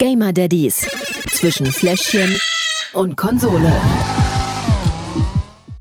Gamer 0.00 0.32
Daddies 0.32 0.86
zwischen 1.32 1.66
Fläschchen 1.66 2.38
und 2.92 3.16
Konsole. 3.16 3.72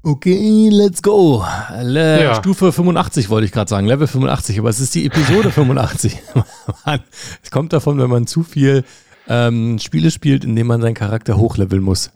Okay, 0.02 0.70
let's 0.72 1.04
go. 1.04 1.46
Le 1.84 2.24
Ja. 2.24 2.34
Stufe 2.36 2.72
85 2.72 3.30
wollte 3.30 3.46
ich 3.46 3.52
gerade 3.52 3.70
sagen, 3.70 3.86
Level 3.86 4.08
85, 4.08 4.58
aber 4.58 4.70
es 4.70 4.80
ist 4.80 4.96
die 4.96 5.06
Episode 5.06 5.52
85. 5.52 6.18
Man, 6.86 7.02
es 7.44 7.52
kommt 7.52 7.74
davon, 7.74 8.00
wenn 8.00 8.10
man 8.10 8.26
zu 8.26 8.42
viel 8.42 8.86
ähm, 9.28 9.78
Spiele 9.78 10.10
spielt, 10.10 10.44
in 10.44 10.56
denen 10.56 10.68
man 10.68 10.82
seinen 10.82 10.96
Charakter 10.96 11.38
hochleveln 11.38 11.84
muss. 11.84 12.10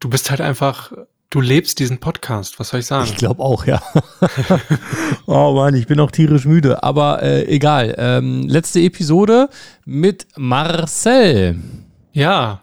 Du 0.00 0.10
bist 0.10 0.30
halt 0.30 0.42
einfach, 0.42 0.92
du 1.30 1.40
lebst 1.40 1.78
diesen 1.78 1.98
Podcast, 1.98 2.58
was 2.58 2.70
soll 2.70 2.80
ich 2.80 2.86
sagen? 2.86 3.08
Ich 3.10 3.16
glaube 3.16 3.42
auch, 3.42 3.66
ja. 3.66 3.82
oh 5.26 5.52
Mann, 5.54 5.74
ich 5.74 5.86
bin 5.86 6.00
auch 6.00 6.10
tierisch 6.10 6.44
müde, 6.44 6.82
aber 6.82 7.22
äh, 7.22 7.44
egal. 7.46 7.94
Ähm, 7.98 8.48
letzte 8.48 8.80
Episode 8.80 9.48
mit 9.84 10.26
Marcel. 10.36 11.58
Ja, 12.12 12.62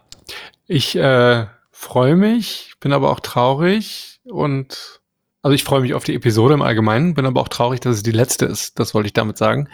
ich 0.68 0.96
äh, 0.96 1.46
freue 1.72 2.16
mich, 2.16 2.74
bin 2.80 2.94
aber 2.94 3.12
auch 3.12 3.20
traurig 3.20 4.20
und 4.26 5.02
also 5.42 5.54
ich 5.54 5.64
freue 5.64 5.82
mich 5.82 5.94
auf 5.94 6.04
die 6.04 6.16
Episode 6.16 6.56
im 6.56 6.64
Allgemeinen, 6.64 7.14
bin 7.14 7.28
aber 7.28 7.42
auch 7.42 7.50
traurig, 7.50 7.80
dass 7.80 7.98
es 7.98 8.04
die 8.04 8.12
letzte 8.12 8.46
ist. 8.46 8.80
Das 8.80 8.96
wollte 8.96 9.08
ich 9.08 9.14
damit 9.14 9.38
sagen. 9.38 9.70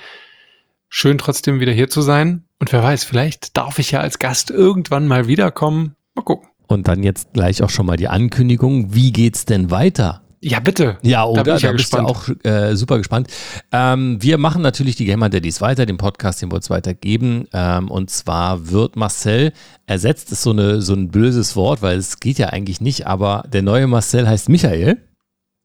Schön 0.90 1.18
trotzdem 1.18 1.62
wieder 1.62 1.72
hier 1.72 1.90
zu 1.90 2.02
sein 2.02 2.44
und 2.60 2.74
wer 2.74 2.84
weiß, 2.84 3.06
vielleicht 3.06 3.56
darf 3.56 3.80
ich 3.80 3.92
ja 3.92 4.02
als 4.02 4.20
Gast 4.20 4.52
irgendwann 4.52 5.08
mal 5.08 5.28
wiederkommen. 5.28 5.96
Mal 6.14 6.24
gucken. 6.24 6.51
Und 6.72 6.88
dann 6.88 7.04
jetzt 7.04 7.34
gleich 7.34 7.62
auch 7.62 7.70
schon 7.70 7.86
mal 7.86 7.98
die 7.98 8.08
Ankündigung. 8.08 8.94
Wie 8.94 9.12
geht's 9.12 9.46
denn 9.46 9.72
weiter? 9.72 10.22
Ja, 10.44 10.60
bitte. 10.60 10.98
Ja, 11.04 11.26
oder? 11.26 11.44
Da 11.44 11.52
bin 11.52 11.56
ich 11.58 11.62
ja 11.62 11.72
bist 11.72 11.94
du 11.94 12.04
gespannt. 12.04 12.44
auch 12.44 12.46
äh, 12.50 12.76
super 12.76 12.98
gespannt. 12.98 13.28
Ähm, 13.72 14.18
wir 14.22 14.40
machen 14.40 14.64
natürlich 14.64 14.96
die 14.96 15.06
Gamer 15.06 15.30
Daddies 15.30 15.62
weiter, 15.62 15.86
den 15.86 15.98
Podcast, 15.98 16.42
den 16.42 16.52
wird 16.52 16.64
es 16.64 16.72
weitergeben. 16.72 17.48
Ähm, 17.54 17.92
und 17.92 18.10
zwar 18.10 18.72
wird 18.72 18.96
Marcel 18.96 19.54
ersetzt, 19.86 20.32
ist 20.32 20.42
so, 20.42 20.50
eine, 20.50 20.82
so 20.82 20.94
ein 20.94 21.10
böses 21.10 21.56
Wort, 21.56 21.84
weil 21.84 21.98
es 21.98 22.20
geht 22.20 22.40
ja 22.40 22.48
eigentlich 22.48 22.82
nicht, 22.82 23.06
aber 23.06 23.44
der 23.54 23.62
neue 23.62 23.86
Marcel 23.86 24.28
heißt 24.28 24.50
Michael 24.50 24.98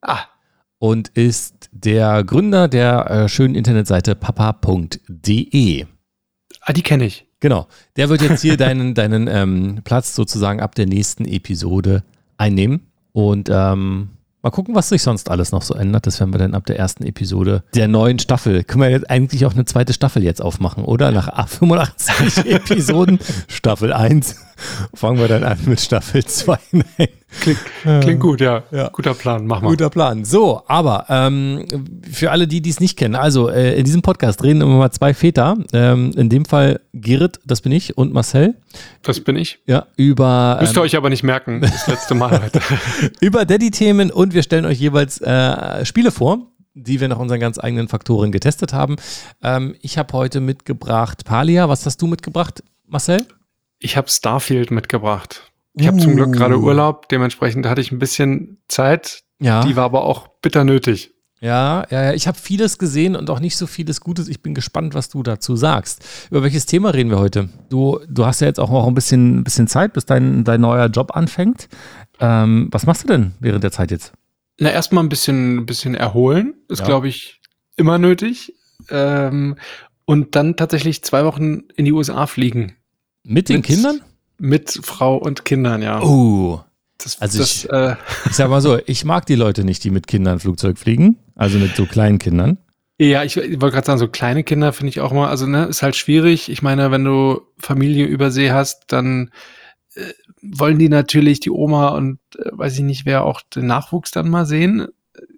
Ah, 0.03 0.25
und 0.79 1.09
ist 1.09 1.71
der 1.73 2.23
Gründer 2.23 2.69
der 2.69 3.11
äh, 3.11 3.29
schönen 3.31 3.55
Internetseite 3.55 4.15
papa.de. 4.15 5.87
ah 6.61 6.73
die 6.73 6.83
kenne 6.83 7.07
ich. 7.07 7.27
Genau, 7.47 7.69
der 7.95 8.09
wird 8.09 8.23
jetzt 8.23 8.43
hier 8.43 8.57
deinen, 8.57 8.95
deinen 8.95 9.29
ähm, 9.29 9.79
Platz 9.85 10.17
sozusagen 10.17 10.61
ab 10.61 10.75
der 10.75 10.87
nächsten 10.87 11.25
Episode 11.25 12.03
einnehmen. 12.39 12.89
Und 13.13 13.49
ähm, 13.53 14.09
mal 14.43 14.51
gucken, 14.51 14.75
was 14.75 14.89
sich 14.89 15.03
sonst 15.03 15.31
alles 15.31 15.53
noch 15.53 15.63
so 15.63 15.73
ändert. 15.75 16.09
Das 16.09 16.19
werden 16.19 16.35
wir 16.35 16.39
dann 16.39 16.55
ab 16.55 16.67
der 16.67 16.77
ersten 16.77 17.05
Episode 17.05 17.63
der 17.73 17.87
neuen 17.87 18.19
Staffel. 18.19 18.65
Können 18.65 18.83
wir 18.83 18.91
jetzt 18.91 19.09
eigentlich 19.09 19.47
auch 19.47 19.55
eine 19.55 19.65
zweite 19.65 19.93
Staffel 19.93 20.25
jetzt 20.25 20.43
aufmachen, 20.43 20.85
oder? 20.85 21.13
Nach 21.13 21.49
85 21.49 22.47
Episoden, 22.51 23.21
Staffel 23.47 23.93
1, 23.93 24.35
fangen 24.93 25.21
wir 25.21 25.29
dann 25.29 25.45
an 25.45 25.59
mit 25.67 25.81
Staffel 25.81 26.25
2. 26.25 26.59
Nein. 26.73 27.09
Klingt, 27.41 27.59
klingt 28.03 28.21
gut, 28.21 28.41
ja. 28.41 28.65
Ja. 28.71 28.89
Guter 28.89 29.15
Plan, 29.15 29.47
mach 29.47 29.61
mal. 29.61 29.69
Guter 29.71 29.91
Plan. 29.91 30.25
So, 30.25 30.63
aber 30.67 31.07
ähm, 31.09 31.65
für 32.11 32.31
alle, 32.31 32.47
die 32.49 32.61
dies 32.61 32.81
nicht 32.81 32.97
kennen, 32.99 33.15
also 33.15 33.49
äh, 33.49 33.79
in 33.79 33.85
diesem 33.85 34.03
Podcast 34.03 34.43
reden 34.43 34.61
immer 34.61 34.77
mal 34.77 34.91
zwei 34.91 35.15
Väter, 35.15 35.57
ähm, 35.73 36.13
in 36.17 36.29
dem 36.29 36.45
Fall 36.45 36.81
Gerrit, 36.93 37.39
das 37.45 37.61
bin 37.61 37.73
ich, 37.73 37.97
und 37.97 38.13
Marcel, 38.13 38.55
Das 39.03 39.21
bin 39.21 39.37
ich. 39.37 39.59
ja, 39.67 39.87
über, 39.97 40.59
Müsst 40.61 40.75
ihr 40.75 40.79
ähm, 40.79 40.83
euch 40.85 40.97
aber 40.97 41.11
nicht 41.11 41.23
merken, 41.23 41.61
das 41.61 41.87
letzte 41.87 42.15
Mal 42.15 42.43
heute. 42.45 42.61
über 43.21 43.45
Daddy-Themen 43.45 44.11
und 44.11 44.35
wir 44.35 44.43
stellen 44.43 44.65
euch 44.65 44.79
jeweils 44.79 45.21
äh, 45.21 45.85
Spiele 45.85 46.11
vor, 46.11 46.39
die 46.75 47.01
wir 47.01 47.09
nach 47.09 47.19
unseren 47.19 47.41
ganz 47.41 47.59
eigenen 47.59 47.89
Faktoren 47.89 48.33
getestet 48.33 48.73
haben. 48.73 48.97
Ähm, 49.43 49.75
ich 49.81 49.97
habe 49.99 50.13
heute 50.13 50.41
mitgebracht 50.41 51.25
Palia. 51.25 51.69
Was 51.69 51.87
hast 51.87 52.03
du 52.03 52.07
mitgebracht, 52.07 52.63
Marcel? 52.87 53.25
Ich 53.79 53.97
habe 53.97 54.09
Starfield 54.09 54.71
mitgebracht. 54.71 55.46
Ich 55.79 55.87
habe 55.87 55.99
zum 55.99 56.17
Glück 56.17 56.33
gerade 56.33 56.59
Urlaub, 56.59 57.09
dementsprechend 57.09 57.67
hatte 57.67 57.81
ich 57.81 57.93
ein 57.93 57.99
bisschen 57.99 58.59
Zeit. 58.69 59.23
Ja. 59.41 59.63
Die 59.65 59.77
war 59.77 59.85
aber 59.85 60.05
auch 60.05 60.29
bitter 60.41 60.65
nötig. 60.65 61.13
Ja, 61.41 61.85
ja, 61.91 62.05
ja. 62.05 62.13
Ich 62.15 62.27
habe 62.27 62.39
vieles 62.39 62.79
gesehen 62.79 63.15
und 63.15 63.29
auch 63.29 63.41
nicht 63.41 63.59
so 63.59 63.67
vieles 63.67 64.01
Gutes. 64.01 64.27
Ich 64.29 64.43
bin 64.43 64.55
gespannt, 64.55 64.95
was 64.95 65.11
du 65.11 65.23
dazu 65.23 65.55
sagst. 65.55 66.03
Über 66.31 66.43
welches 66.43 66.65
Thema 66.65 66.91
reden 66.95 67.11
wir 67.11 67.19
heute? 67.19 67.51
Du, 67.69 68.01
du 68.09 68.25
hast 68.25 68.41
ja 68.41 68.47
jetzt 68.47 68.59
auch 68.59 68.71
noch 68.71 68.87
ein 68.87 68.95
bisschen, 68.95 69.37
ein 69.41 69.45
bisschen 69.45 69.69
Zeit, 69.69 69.93
bis 69.93 70.07
dein, 70.07 70.45
dein 70.45 70.63
neuer 70.63 70.87
Job 70.87 71.15
anfängt. 71.15 71.69
Ähm, 72.21 72.69
was 72.73 72.87
machst 72.87 73.05
du 73.05 73.09
denn 73.09 73.33
während 73.39 73.63
der 73.63 73.71
Zeit 73.73 73.91
jetzt? 73.91 74.13
Na, 74.59 74.71
erstmal 74.71 75.05
ein 75.05 75.11
bisschen, 75.11 75.59
ein 75.59 75.67
bisschen 75.67 75.95
erholen. 75.95 76.55
Ist, 76.71 76.79
Ja. 76.81 76.87
glaube 76.87 77.09
ich, 77.09 77.43
immer 77.77 77.99
nötig. 77.99 78.55
Ähm, 78.89 79.57
und 80.07 80.37
dann 80.37 80.57
tatsächlich 80.57 81.05
zwei 81.05 81.27
Wochen 81.27 81.65
in 81.77 81.85
die 81.85 81.93
USA 81.93 82.27
fliegen. 82.27 82.73
Mit 83.25 83.51
den 83.51 83.57
Mit- 83.57 83.67
Kindern? 83.67 84.01
Mit 84.39 84.79
Frau 84.83 85.17
und 85.17 85.45
Kindern, 85.45 85.83
ja. 85.83 86.03
Oh. 86.03 86.61
das, 86.99 87.21
also 87.21 87.39
das, 87.39 87.65
ich- 87.65 87.71
äh, 87.71 87.97
Ich 88.27 88.33
sag 88.37 88.51
mal 88.51 88.61
so, 88.61 88.79
ich 88.87 89.05
mag 89.05 89.27
die 89.27 89.35
Leute 89.35 89.65
nicht, 89.65 89.83
die 89.85 89.91
mit 89.91 90.07
Kindern 90.07 90.39
Flugzeug 90.41 90.79
fliegen. 90.79 91.17
Also 91.35 91.59
mit 91.59 91.77
so 91.77 91.87
kleinen 91.87 92.19
Kindern. 92.19 92.59
Ja, 92.99 93.23
ich, 93.25 93.37
ich 93.37 93.61
wollte 93.61 93.75
gerade 93.75 93.87
sagen, 93.87 93.99
so 93.99 94.09
kleine 94.09 94.43
Kinder 94.43 94.73
finde 94.73 94.89
ich 94.89 95.01
auch 95.01 95.13
mal, 95.13 95.29
also 95.29 95.47
ne, 95.47 95.67
ist 95.67 95.83
halt 95.83 95.97
schwierig. 95.97 96.49
Ich 96.49 96.63
meine, 96.63 96.91
wenn 96.91 97.05
du 97.05 97.43
Familie 97.59 98.07
über 98.07 98.31
See 98.31 98.51
hast, 98.53 98.85
dann 98.89 99.31
äh, 99.95 100.01
wollen 100.41 100.79
die 100.79 100.89
natürlich 100.89 101.41
die 101.41 101.51
Oma 101.51 101.89
und 101.89 102.19
äh, 102.39 102.49
weiß 102.53 102.75
ich 102.75 102.81
nicht, 102.85 103.05
wer 103.05 103.25
auch 103.25 103.43
den 103.55 103.67
Nachwuchs 103.67 104.11
dann 104.13 104.31
mal 104.31 104.47
sehen. 104.47 104.87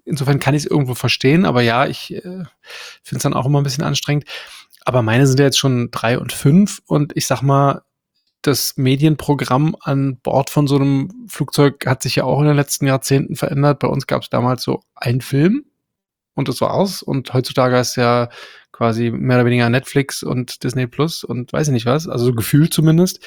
Insofern 0.05 0.39
kann 0.39 0.55
ich 0.55 0.63
es 0.65 0.71
irgendwo 0.71 0.93
verstehen, 0.95 1.45
aber 1.45 1.61
ja, 1.61 1.85
ich 1.85 2.13
äh, 2.15 2.21
finde 2.21 3.17
es 3.17 3.23
dann 3.23 3.33
auch 3.33 3.45
immer 3.45 3.59
ein 3.59 3.63
bisschen 3.65 3.83
anstrengend. 3.83 4.23
Aber 4.85 5.01
meine 5.01 5.27
sind 5.27 5.39
ja 5.39 5.45
jetzt 5.45 5.59
schon 5.59 5.89
drei 5.91 6.17
und 6.17 6.31
fünf 6.31 6.79
und 6.85 7.11
ich 7.15 7.27
sag 7.27 7.41
mal, 7.41 7.81
das 8.41 8.77
Medienprogramm 8.77 9.75
an 9.81 10.17
Bord 10.23 10.49
von 10.49 10.67
so 10.67 10.75
einem 10.77 11.25
Flugzeug 11.27 11.85
hat 11.85 12.01
sich 12.03 12.15
ja 12.15 12.23
auch 12.23 12.39
in 12.41 12.47
den 12.47 12.55
letzten 12.55 12.85
Jahrzehnten 12.87 13.35
verändert. 13.35 13.79
Bei 13.79 13.87
uns 13.87 14.07
gab 14.07 14.21
es 14.23 14.29
damals 14.29 14.63
so 14.63 14.81
einen 14.95 15.21
Film 15.21 15.65
und 16.35 16.47
das 16.47 16.61
war's. 16.61 17.01
Und 17.03 17.33
heutzutage 17.33 17.77
ist 17.77 17.97
ja 17.97 18.29
quasi 18.71 19.11
mehr 19.11 19.37
oder 19.37 19.45
weniger 19.45 19.69
Netflix 19.69 20.23
und 20.23 20.63
Disney 20.63 20.87
Plus 20.87 21.25
und 21.25 21.51
weiß 21.51 21.67
ich 21.67 21.73
nicht 21.73 21.85
was, 21.85 22.07
also 22.07 22.25
so 22.25 22.33
gefühlt 22.33 22.73
zumindest. 22.73 23.19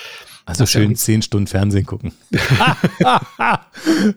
Also 0.46 0.62
Das 0.62 0.70
schön 0.72 0.96
zehn 0.96 1.20
Stunden 1.20 1.46
Fernsehen 1.46 1.84
gucken. 1.84 2.12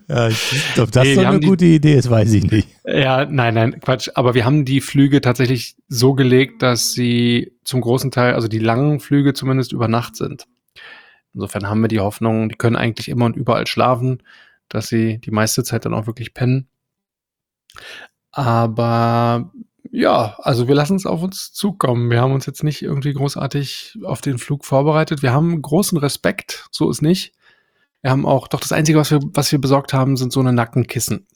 ja, 0.07 0.27
ich, 0.29 0.79
ob 0.79 0.91
das 0.91 1.03
Nee, 1.03 1.15
so 1.15 1.19
eine 1.21 1.27
haben 1.29 1.41
die- 1.41 1.47
gute 1.47 1.65
Idee 1.65 1.95
ist, 1.95 2.09
weiß 2.09 2.31
ich 2.33 2.49
nicht. 2.49 2.67
Ja, 2.85 3.25
nein, 3.25 3.53
nein, 3.53 3.79
Quatsch. 3.79 4.09
Aber 4.15 4.33
wir 4.33 4.45
haben 4.45 4.65
die 4.65 4.81
Flüge 4.81 5.21
tatsächlich 5.21 5.75
so 5.87 6.13
gelegt, 6.13 6.61
dass 6.61 6.93
sie 6.93 7.51
zum 7.63 7.81
großen 7.81 8.11
Teil, 8.11 8.33
also 8.33 8.47
die 8.47 8.59
langen 8.59 8.99
Flüge 8.99 9.33
zumindest 9.33 9.71
über 9.73 9.87
Nacht 9.87 10.15
sind. 10.15 10.45
Insofern 11.35 11.69
haben 11.69 11.81
wir 11.81 11.89
die 11.89 11.99
Hoffnung, 11.99 12.49
die 12.49 12.55
können 12.55 12.75
eigentlich 12.75 13.09
immer 13.09 13.25
und 13.25 13.35
überall 13.35 13.67
schlafen, 13.67 14.23
dass 14.69 14.87
sie 14.87 15.19
die 15.19 15.31
meiste 15.31 15.63
Zeit 15.63 15.85
dann 15.85 15.93
auch 15.93 16.07
wirklich 16.07 16.33
pennen. 16.33 16.67
Aber 18.31 19.51
ja, 19.91 20.35
also 20.39 20.67
wir 20.67 20.75
lassen 20.75 20.95
es 20.95 21.05
auf 21.05 21.21
uns 21.21 21.53
zukommen. 21.53 22.09
Wir 22.09 22.21
haben 22.21 22.33
uns 22.33 22.45
jetzt 22.45 22.63
nicht 22.63 22.81
irgendwie 22.81 23.13
großartig 23.13 23.99
auf 24.03 24.21
den 24.21 24.37
Flug 24.37 24.65
vorbereitet. 24.65 25.21
Wir 25.21 25.33
haben 25.33 25.61
großen 25.61 25.97
Respekt, 25.97 26.67
so 26.71 26.89
ist 26.89 27.01
nicht. 27.01 27.33
Wir 28.01 28.11
haben 28.11 28.25
auch, 28.25 28.47
doch 28.47 28.59
das 28.59 28.71
Einzige, 28.71 28.97
was 28.97 29.11
wir, 29.11 29.19
was 29.33 29.51
wir 29.51 29.59
besorgt 29.59 29.93
haben, 29.93 30.17
sind 30.17 30.31
so 30.31 30.39
eine 30.39 30.53
Nackenkissen 30.53 31.27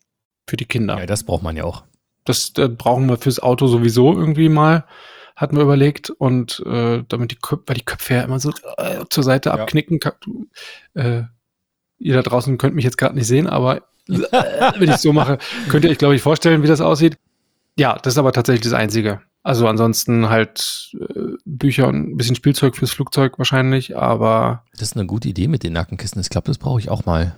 für 0.48 0.58
die 0.58 0.66
Kinder. 0.66 1.00
Ja, 1.00 1.06
das 1.06 1.24
braucht 1.24 1.44
man 1.44 1.58
ja 1.58 1.64
auch. 1.64 1.84
Das 2.26 2.54
äh, 2.58 2.68
brauchen 2.68 3.08
wir 3.08 3.18
fürs 3.18 3.40
Auto 3.40 3.68
sowieso 3.68 4.14
irgendwie 4.14 4.50
mal, 4.50 4.86
hatten 5.40 5.56
wir 5.56 5.64
überlegt. 5.64 6.10
Und 6.10 6.62
äh, 6.66 7.04
damit 7.08 7.32
die 7.32 7.36
Köpfe, 7.38 7.64
weil 7.68 7.76
die 7.76 7.86
Köpfe 7.86 8.14
ja 8.16 8.22
immer 8.22 8.40
so 8.40 8.52
äh, 8.78 9.06
zur 9.10 9.24
Seite 9.24 9.50
Ja. 9.50 9.56
abknicken. 9.56 10.00
Ka- 10.00 10.16
Äh, 10.94 11.24
ihr 11.98 12.14
da 12.16 12.22
draußen 12.22 12.58
könnt 12.58 12.76
mich 12.76 12.86
jetzt 12.86 12.98
gerade 12.98 13.16
nicht 13.16 13.28
sehen, 13.28 13.48
aber 13.48 13.78
äh, 13.78 13.82
wenn 14.80 14.90
ich 14.90 14.98
so 14.98 15.14
mache, 15.14 15.38
könnt 15.70 15.84
ihr 15.86 15.92
euch, 15.92 15.98
glaube 15.98 16.16
ich, 16.16 16.22
vorstellen, 16.22 16.64
wie 16.64 16.68
das 16.68 16.82
aussieht. 16.82 17.18
Ja, 17.78 17.98
das 17.98 18.14
ist 18.14 18.18
aber 18.18 18.32
tatsächlich 18.34 18.64
das 18.64 18.74
Einzige. 18.74 19.22
Also 19.44 19.68
ansonsten 19.68 20.30
halt 20.30 20.92
äh, 21.00 21.34
Bücher 21.46 21.88
und 21.88 22.10
ein 22.12 22.18
bisschen 22.18 22.36
Spielzeug 22.36 22.76
fürs 22.76 22.92
Flugzeug 22.92 23.38
wahrscheinlich, 23.38 23.96
aber 23.98 24.64
Das 24.74 24.82
ist 24.82 24.98
eine 24.98 25.06
gute 25.06 25.30
Idee 25.30 25.48
mit 25.48 25.64
den 25.64 25.74
Nackenkissen. 25.74 26.20
Ich 26.22 26.30
glaube, 26.30 26.48
das 26.48 26.58
brauche 26.58 26.80
ich 26.80 26.90
auch 26.90 27.06
mal. 27.06 27.36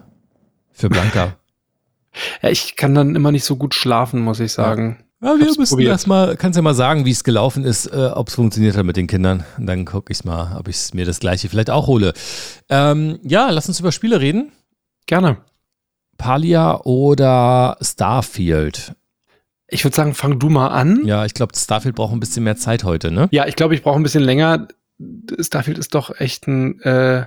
Für 0.71 0.89
Blanca. 0.89 1.35
ja, 2.41 2.49
ich 2.49 2.75
kann 2.75 2.95
dann 2.95 3.15
immer 3.15 3.31
nicht 3.31 3.43
so 3.43 3.55
gut 3.55 3.75
schlafen, 3.75 4.21
muss 4.21 4.39
ich 4.39 4.51
sagen. 4.51 4.97
Ja, 4.99 5.05
wir 5.21 5.45
Hab's 5.45 5.57
müssen 5.57 5.73
probiert. 5.75 5.91
erstmal, 5.91 6.35
kannst 6.35 6.57
ja 6.57 6.61
mal 6.61 6.73
sagen, 6.73 7.05
wie 7.05 7.11
es 7.11 7.23
gelaufen 7.23 7.63
ist, 7.63 7.85
äh, 7.87 8.07
ob 8.13 8.27
es 8.29 8.35
funktioniert 8.35 8.75
hat 8.75 8.85
mit 8.85 8.97
den 8.97 9.07
Kindern. 9.07 9.43
Und 9.57 9.67
dann 9.67 9.85
gucke 9.85 10.11
ich 10.11 10.23
mal, 10.25 10.57
ob 10.57 10.67
ich 10.67 10.93
mir 10.93 11.05
das 11.05 11.19
gleiche 11.19 11.47
vielleicht 11.47 11.69
auch 11.69 11.87
hole. 11.87 12.13
Ähm, 12.69 13.19
ja, 13.23 13.49
lass 13.51 13.67
uns 13.67 13.79
über 13.79 13.91
Spiele 13.91 14.19
reden. 14.19 14.51
Gerne. 15.05 15.37
Palia 16.17 16.81
oder 16.81 17.77
Starfield. 17.81 18.93
Ich 19.67 19.83
würde 19.85 19.95
sagen, 19.95 20.13
fang 20.13 20.37
du 20.37 20.49
mal 20.49 20.67
an. 20.67 21.05
Ja, 21.05 21.25
ich 21.25 21.33
glaube, 21.33 21.55
Starfield 21.55 21.95
braucht 21.95 22.13
ein 22.13 22.19
bisschen 22.19 22.43
mehr 22.43 22.57
Zeit 22.57 22.83
heute, 22.83 23.11
ne? 23.11 23.29
Ja, 23.31 23.47
ich 23.47 23.55
glaube, 23.55 23.73
ich 23.73 23.83
brauche 23.83 23.97
ein 23.99 24.03
bisschen 24.03 24.23
länger. 24.23 24.67
Starfield 25.39 25.77
ist 25.77 25.95
doch 25.95 26.19
echt 26.19 26.47
ein, 26.47 26.79
äh, 26.81 27.25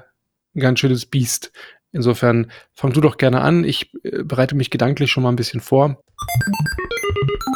ein 0.54 0.60
ganz 0.60 0.80
schönes 0.80 1.06
Biest. 1.06 1.52
Insofern 1.92 2.50
fang 2.74 2.92
du 2.92 3.00
doch 3.00 3.16
gerne 3.16 3.40
an. 3.40 3.64
Ich 3.64 3.94
äh, 4.02 4.24
bereite 4.24 4.56
mich 4.56 4.70
gedanklich 4.70 5.10
schon 5.10 5.22
mal 5.22 5.30
ein 5.30 5.36
bisschen 5.36 5.60
vor. 5.60 6.02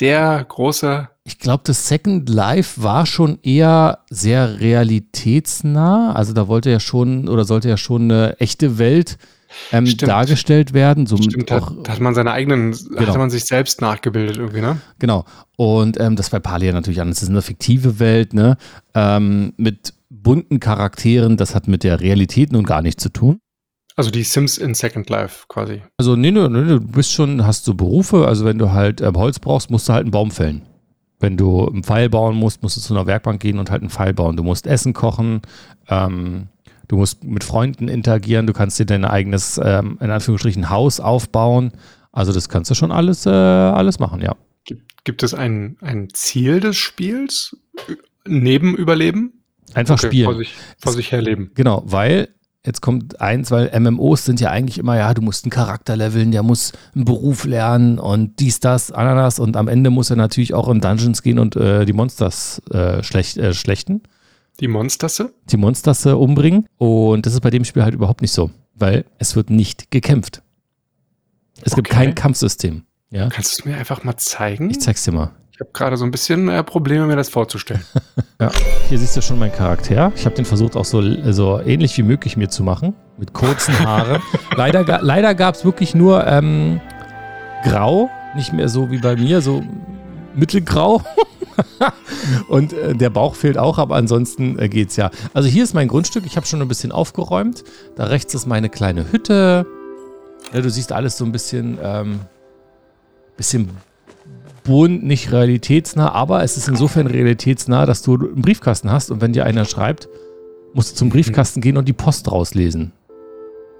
der 0.00 0.44
große. 0.48 1.08
Ich 1.24 1.38
glaube, 1.38 1.62
das 1.66 1.88
Second 1.88 2.28
Life 2.28 2.82
war 2.82 3.06
schon 3.06 3.38
eher 3.42 4.00
sehr 4.08 4.60
realitätsnah. 4.60 6.12
Also 6.12 6.32
da 6.32 6.48
wollte 6.48 6.70
ja 6.70 6.80
schon 6.80 7.28
oder 7.28 7.44
sollte 7.44 7.68
ja 7.68 7.76
schon 7.76 8.02
eine 8.02 8.40
echte 8.40 8.78
Welt 8.78 9.18
ähm, 9.72 9.96
dargestellt 9.96 10.72
werden. 10.72 11.06
So 11.06 11.16
Stimmt, 11.16 11.50
auch, 11.52 11.72
da 11.82 11.92
hat 11.92 12.00
man 12.00 12.14
seine 12.14 12.32
eigenen, 12.32 12.72
genau. 12.72 13.06
hatte 13.06 13.18
man 13.18 13.30
sich 13.30 13.44
selbst 13.44 13.80
nachgebildet 13.80 14.36
irgendwie, 14.36 14.60
ne? 14.60 14.80
Genau. 14.98 15.24
Und 15.56 15.98
ähm, 16.00 16.16
das 16.16 16.30
bei 16.30 16.38
Palia 16.38 16.72
natürlich 16.72 17.00
an. 17.00 17.08
Es 17.10 17.22
ist 17.22 17.30
eine 17.30 17.42
fiktive 17.42 17.98
Welt, 17.98 18.34
ne? 18.34 18.56
Ähm, 18.94 19.52
mit 19.56 19.94
bunten 20.10 20.60
Charakteren. 20.60 21.36
Das 21.36 21.54
hat 21.54 21.68
mit 21.68 21.84
der 21.84 22.00
Realität 22.00 22.52
nun 22.52 22.64
gar 22.64 22.82
nichts 22.82 23.02
zu 23.02 23.10
tun. 23.10 23.40
Also 23.98 24.12
die 24.12 24.22
Sims 24.22 24.58
in 24.58 24.74
Second 24.74 25.10
Life 25.10 25.46
quasi. 25.48 25.82
Also 25.96 26.14
nee, 26.14 26.30
nee, 26.30 26.48
nee, 26.48 26.68
du 26.68 26.80
bist 26.80 27.12
schon, 27.12 27.44
hast 27.44 27.64
so 27.64 27.74
Berufe, 27.74 28.28
also 28.28 28.44
wenn 28.44 28.56
du 28.56 28.70
halt 28.70 29.00
äh, 29.00 29.10
Holz 29.12 29.40
brauchst, 29.40 29.72
musst 29.72 29.88
du 29.88 29.92
halt 29.92 30.04
einen 30.04 30.12
Baum 30.12 30.30
fällen. 30.30 30.62
Wenn 31.18 31.36
du 31.36 31.66
einen 31.66 31.82
Pfeil 31.82 32.08
bauen 32.08 32.36
musst, 32.36 32.62
musst 32.62 32.76
du 32.76 32.80
zu 32.80 32.94
einer 32.94 33.08
Werkbank 33.08 33.40
gehen 33.40 33.58
und 33.58 33.72
halt 33.72 33.82
einen 33.82 33.90
Pfeil 33.90 34.14
bauen. 34.14 34.36
Du 34.36 34.44
musst 34.44 34.68
Essen 34.68 34.92
kochen, 34.92 35.42
ähm, 35.88 36.46
du 36.86 36.96
musst 36.96 37.24
mit 37.24 37.42
Freunden 37.42 37.88
interagieren, 37.88 38.46
du 38.46 38.52
kannst 38.52 38.78
dir 38.78 38.86
dein 38.86 39.04
eigenes, 39.04 39.60
ähm, 39.60 39.98
in 40.00 40.12
Anführungsstrichen, 40.12 40.70
Haus 40.70 41.00
aufbauen. 41.00 41.72
Also 42.12 42.32
das 42.32 42.48
kannst 42.48 42.70
du 42.70 42.76
schon 42.76 42.92
alles, 42.92 43.26
äh, 43.26 43.30
alles 43.30 43.98
machen, 43.98 44.20
ja. 44.20 44.36
Gibt, 44.62 45.04
gibt 45.04 45.24
es 45.24 45.34
ein, 45.34 45.76
ein 45.80 46.08
Ziel 46.12 46.60
des 46.60 46.76
Spiels 46.76 47.56
neben 48.24 48.76
Überleben? 48.76 49.42
Einfach 49.74 49.96
okay, 49.96 50.06
spielen. 50.06 50.24
Vor 50.26 50.36
sich, 50.36 50.54
vor 50.78 50.92
sich 50.92 51.10
herleben. 51.10 51.50
Genau, 51.56 51.82
weil 51.84 52.28
Jetzt 52.68 52.82
kommt 52.82 53.18
eins, 53.18 53.50
weil 53.50 53.70
MMOs 53.80 54.26
sind 54.26 54.42
ja 54.42 54.50
eigentlich 54.50 54.76
immer, 54.76 54.98
ja, 54.98 55.14
du 55.14 55.22
musst 55.22 55.42
einen 55.46 55.50
Charakter 55.50 55.96
leveln, 55.96 56.32
der 56.32 56.42
muss 56.42 56.72
einen 56.94 57.06
Beruf 57.06 57.46
lernen 57.46 57.98
und 57.98 58.40
dies, 58.40 58.60
das, 58.60 58.92
Ananas 58.92 59.38
und 59.38 59.56
am 59.56 59.68
Ende 59.68 59.88
muss 59.88 60.10
er 60.10 60.16
natürlich 60.16 60.52
auch 60.52 60.68
in 60.68 60.82
Dungeons 60.82 61.22
gehen 61.22 61.38
und 61.38 61.56
äh, 61.56 61.86
die 61.86 61.94
Monsters 61.94 62.60
äh, 62.70 63.02
schlecht, 63.02 63.38
äh, 63.38 63.54
schlechten. 63.54 64.02
Die 64.60 64.68
Monsterse? 64.68 65.32
Die 65.48 65.56
Monsterse 65.56 66.18
umbringen. 66.18 66.66
Und 66.76 67.24
das 67.24 67.32
ist 67.32 67.40
bei 67.40 67.48
dem 67.48 67.64
Spiel 67.64 67.84
halt 67.84 67.94
überhaupt 67.94 68.20
nicht 68.20 68.32
so, 68.32 68.50
weil 68.74 69.06
es 69.16 69.34
wird 69.34 69.48
nicht 69.48 69.90
gekämpft. 69.90 70.42
Es 71.62 71.72
okay. 71.72 71.76
gibt 71.76 71.88
kein 71.88 72.14
Kampfsystem. 72.14 72.82
Ja? 73.08 73.30
Kannst 73.30 73.56
du 73.56 73.62
es 73.62 73.64
mir 73.64 73.78
einfach 73.78 74.04
mal 74.04 74.18
zeigen? 74.18 74.68
Ich 74.68 74.82
zeig's 74.82 75.04
dir 75.04 75.12
mal. 75.12 75.30
Ich 75.58 75.60
habe 75.60 75.72
gerade 75.72 75.96
so 75.96 76.04
ein 76.04 76.12
bisschen 76.12 76.48
äh, 76.48 76.62
Probleme, 76.62 77.04
mir 77.08 77.16
das 77.16 77.30
vorzustellen. 77.30 77.82
ja, 78.40 78.48
hier 78.88 78.96
siehst 78.96 79.16
du 79.16 79.20
schon 79.20 79.40
meinen 79.40 79.50
Charakter. 79.50 80.12
Ich 80.14 80.24
habe 80.24 80.36
den 80.36 80.44
versucht 80.44 80.76
auch 80.76 80.84
so, 80.84 81.02
so 81.32 81.58
ähnlich 81.58 81.98
wie 81.98 82.04
möglich 82.04 82.36
mir 82.36 82.48
zu 82.48 82.62
machen, 82.62 82.94
mit 83.16 83.32
kurzen 83.32 83.76
Haaren. 83.80 84.22
leider 84.56 84.84
leider 85.02 85.34
gab 85.34 85.56
es 85.56 85.64
wirklich 85.64 85.96
nur 85.96 86.24
ähm, 86.28 86.80
grau, 87.64 88.08
nicht 88.36 88.52
mehr 88.52 88.68
so 88.68 88.92
wie 88.92 88.98
bei 88.98 89.16
mir, 89.16 89.40
so 89.40 89.64
mittelgrau. 90.36 91.02
Und 92.48 92.72
äh, 92.72 92.94
der 92.94 93.10
Bauch 93.10 93.34
fehlt 93.34 93.58
auch, 93.58 93.78
aber 93.78 93.96
ansonsten 93.96 94.60
äh, 94.60 94.68
geht's 94.68 94.94
ja. 94.94 95.10
Also 95.34 95.48
hier 95.48 95.64
ist 95.64 95.74
mein 95.74 95.88
Grundstück. 95.88 96.24
Ich 96.24 96.36
habe 96.36 96.46
schon 96.46 96.62
ein 96.62 96.68
bisschen 96.68 96.92
aufgeräumt. 96.92 97.64
Da 97.96 98.04
rechts 98.04 98.32
ist 98.32 98.46
meine 98.46 98.68
kleine 98.68 99.10
Hütte. 99.10 99.66
Ja, 100.52 100.60
du 100.60 100.70
siehst 100.70 100.92
alles 100.92 101.18
so 101.18 101.24
ein 101.24 101.32
bisschen, 101.32 101.78
ähm, 101.82 102.20
bisschen 103.36 103.70
bunt, 104.68 105.02
nicht 105.02 105.32
realitätsnah, 105.32 106.12
aber 106.12 106.44
es 106.44 106.58
ist 106.58 106.68
insofern 106.68 107.06
realitätsnah, 107.06 107.86
dass 107.86 108.02
du 108.02 108.16
einen 108.16 108.42
Briefkasten 108.42 108.92
hast 108.92 109.10
und 109.10 109.22
wenn 109.22 109.32
dir 109.32 109.46
einer 109.46 109.64
schreibt, 109.64 110.08
musst 110.74 110.92
du 110.92 110.96
zum 110.96 111.08
Briefkasten 111.08 111.62
gehen 111.62 111.78
und 111.78 111.88
die 111.88 111.94
Post 111.94 112.30
rauslesen. 112.30 112.92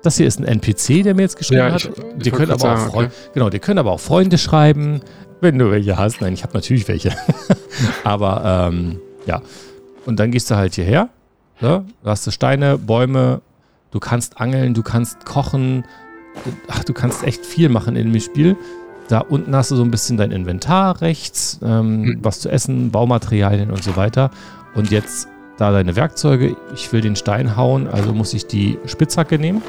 Das 0.02 0.16
hier 0.16 0.26
ist 0.26 0.40
ein 0.40 0.44
NPC, 0.44 1.02
der 1.02 1.14
mir 1.14 1.22
jetzt 1.22 1.36
geschrieben 1.36 1.60
ja, 1.60 1.76
ich, 1.76 1.84
hat. 1.84 1.98
Ich 2.16 2.22
die 2.22 2.30
können 2.30 2.50
aber 2.50 2.60
sagen, 2.60 2.90
auch 2.90 2.94
okay. 2.94 3.08
genau, 3.34 3.50
die 3.50 3.58
können 3.58 3.78
aber 3.78 3.92
auch 3.92 4.00
Freunde 4.00 4.38
schreiben, 4.38 5.00
wenn 5.42 5.58
du 5.58 5.70
welche 5.70 5.98
hast. 5.98 6.22
Nein, 6.22 6.32
ich 6.32 6.42
habe 6.42 6.54
natürlich 6.54 6.88
welche. 6.88 7.12
aber 8.04 8.70
ähm, 8.72 8.98
ja. 9.26 9.42
Und 10.06 10.18
dann 10.18 10.30
gehst 10.30 10.50
du 10.50 10.56
halt 10.56 10.74
hierher. 10.74 11.10
Ne? 11.60 11.84
Du 12.02 12.08
hast 12.08 12.32
Steine, 12.32 12.78
Bäume, 12.78 13.42
du 13.90 14.00
kannst 14.00 14.40
angeln, 14.40 14.72
du 14.72 14.82
kannst 14.82 15.26
kochen. 15.26 15.84
Ach, 16.68 16.82
du 16.82 16.94
kannst 16.94 17.24
echt 17.24 17.44
viel 17.44 17.68
machen 17.68 17.94
in 17.94 18.10
dem 18.10 18.20
Spiel. 18.22 18.56
Da 19.08 19.20
unten 19.20 19.56
hast 19.56 19.70
du 19.70 19.76
so 19.76 19.82
ein 19.82 19.90
bisschen 19.90 20.18
dein 20.18 20.30
Inventar 20.30 21.00
rechts, 21.00 21.58
ähm, 21.62 22.02
mhm. 22.02 22.18
was 22.22 22.40
zu 22.40 22.50
essen, 22.50 22.90
Baumaterialien 22.90 23.70
und 23.70 23.82
so 23.82 23.96
weiter. 23.96 24.30
Und 24.74 24.90
jetzt 24.90 25.28
da 25.58 25.72
deine 25.72 25.96
Werkzeuge. 25.96 26.56
Ich 26.74 26.92
will 26.92 27.00
den 27.00 27.16
Stein 27.16 27.56
hauen, 27.56 27.88
also 27.88 28.14
muss 28.14 28.32
ich 28.32 28.46
die 28.46 28.78
Spitzhacke 28.86 29.38
nehmen. 29.38 29.62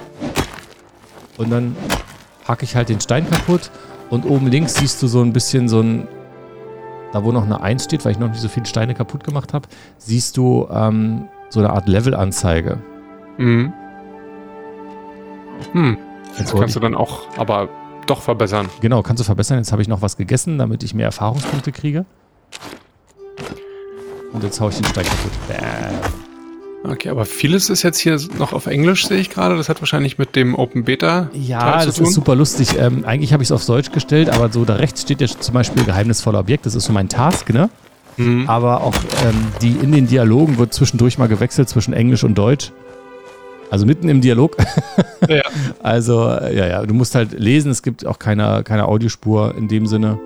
Und 1.37 1.49
dann 1.49 1.75
hacke 2.47 2.63
ich 2.63 2.75
halt 2.75 2.89
den 2.89 3.01
Stein 3.01 3.29
kaputt. 3.29 3.71
Und 4.09 4.25
oben 4.25 4.47
links 4.47 4.75
siehst 4.75 5.01
du 5.01 5.07
so 5.07 5.21
ein 5.21 5.33
bisschen 5.33 5.67
so 5.67 5.81
ein, 5.81 6.07
da 7.11 7.23
wo 7.23 7.31
noch 7.31 7.43
eine 7.43 7.61
1 7.61 7.83
steht, 7.83 8.05
weil 8.05 8.11
ich 8.11 8.19
noch 8.19 8.29
nicht 8.29 8.41
so 8.41 8.47
viele 8.49 8.65
Steine 8.65 8.93
kaputt 8.93 9.23
gemacht 9.23 9.53
habe, 9.53 9.67
siehst 9.97 10.37
du 10.37 10.67
ähm, 10.71 11.27
so 11.49 11.59
eine 11.59 11.71
Art 11.71 11.87
Levelanzeige. 11.87 12.77
Mhm. 13.37 13.73
Hm. 15.73 15.97
Jetzt 16.37 16.53
kannst 16.55 16.75
du 16.75 16.79
dann 16.79 16.95
auch, 16.95 17.21
aber 17.37 17.69
doch 18.09 18.21
verbessern. 18.21 18.69
Genau, 18.81 19.01
kannst 19.03 19.21
du 19.21 19.23
verbessern. 19.23 19.57
Jetzt 19.57 19.71
habe 19.71 19.81
ich 19.81 19.87
noch 19.87 20.01
was 20.01 20.17
gegessen, 20.17 20.57
damit 20.57 20.83
ich 20.83 20.93
mehr 20.93 21.05
Erfahrungspunkte 21.05 21.71
kriege. 21.71 22.05
Und 24.33 24.43
jetzt 24.43 24.59
haue 24.59 24.69
ich 24.69 24.77
den 24.77 24.85
Stein 24.85 25.05
kaputt. 25.05 25.31
Bäh. 25.47 26.19
Okay, 26.83 27.09
aber 27.09 27.25
vieles 27.25 27.69
ist 27.69 27.83
jetzt 27.83 27.99
hier 27.99 28.17
noch 28.37 28.53
auf 28.53 28.67
Englisch, 28.67 29.05
sehe 29.05 29.19
ich 29.19 29.29
gerade. 29.29 29.57
Das 29.57 29.67
hat 29.67 29.81
wahrscheinlich 29.81 30.17
mit 30.17 30.35
dem 30.35 30.55
Open 30.55 30.85
Beta. 30.85 31.29
Ja, 31.33 31.83
das 31.83 31.99
ist 31.99 32.13
super 32.13 32.35
lustig. 32.35 32.77
Ähm, 32.79 33.03
eigentlich 33.05 33.33
habe 33.33 33.43
ich 33.43 33.47
es 33.47 33.51
auf 33.51 33.65
Deutsch 33.65 33.91
gestellt, 33.91 34.29
aber 34.29 34.49
so 34.51 34.63
da 34.63 34.75
rechts 34.75 35.01
steht 35.01 35.19
ja 35.19 35.27
zum 35.27 35.53
Beispiel 35.53 35.83
geheimnisvoller 35.83 36.39
Objekt. 36.39 36.65
Das 36.65 36.75
ist 36.75 36.85
so 36.85 36.93
mein 36.93 37.09
Task, 37.09 37.49
ne? 37.49 37.69
Mhm. 38.15 38.47
Aber 38.47 38.81
auch 38.81 38.95
ähm, 39.25 39.47
die 39.61 39.71
in 39.71 39.91
den 39.91 40.07
Dialogen 40.07 40.57
wird 40.57 40.73
zwischendurch 40.73 41.17
mal 41.17 41.27
gewechselt 41.27 41.67
zwischen 41.67 41.93
Englisch 41.93 42.23
und 42.23 42.35
Deutsch. 42.35 42.71
Also 43.69 43.85
mitten 43.85 44.09
im 44.09 44.21
Dialog. 44.21 44.57
Ja. 45.27 45.43
also, 45.83 46.27
ja, 46.27 46.65
ja, 46.65 46.85
du 46.85 46.93
musst 46.93 47.13
halt 47.13 47.33
lesen, 47.33 47.69
es 47.69 47.83
gibt 47.83 48.03
auch 48.05 48.17
keine, 48.17 48.63
keine 48.63 48.87
Audiospur 48.87 49.53
in 49.55 49.67
dem 49.67 49.85
Sinne. 49.85 50.17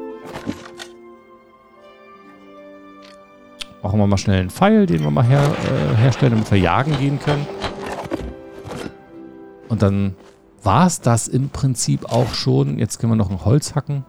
Machen 3.82 4.00
wir 4.00 4.08
mal 4.08 4.18
schnell 4.18 4.40
einen 4.40 4.50
Pfeil, 4.50 4.86
den 4.86 5.02
wir 5.04 5.12
mal 5.12 5.26
her, 5.26 5.42
äh, 5.42 5.98
herstellen, 5.98 6.34
damit 6.34 6.50
wir 6.50 6.60
jagen 6.60 6.98
gehen 7.00 7.20
können. 7.20 7.46
Und 9.68 9.82
dann 9.82 10.16
war 10.62 10.88
es 10.88 11.02
das 11.02 11.28
im 11.28 11.50
Prinzip 11.50 12.06
auch 12.06 12.34
schon. 12.34 12.80
Jetzt 12.80 13.00
können 13.00 13.12
wir 13.12 13.18
noch 13.18 13.32
ein 13.32 13.44
Holz 13.44 13.76
hacken. 13.76 14.06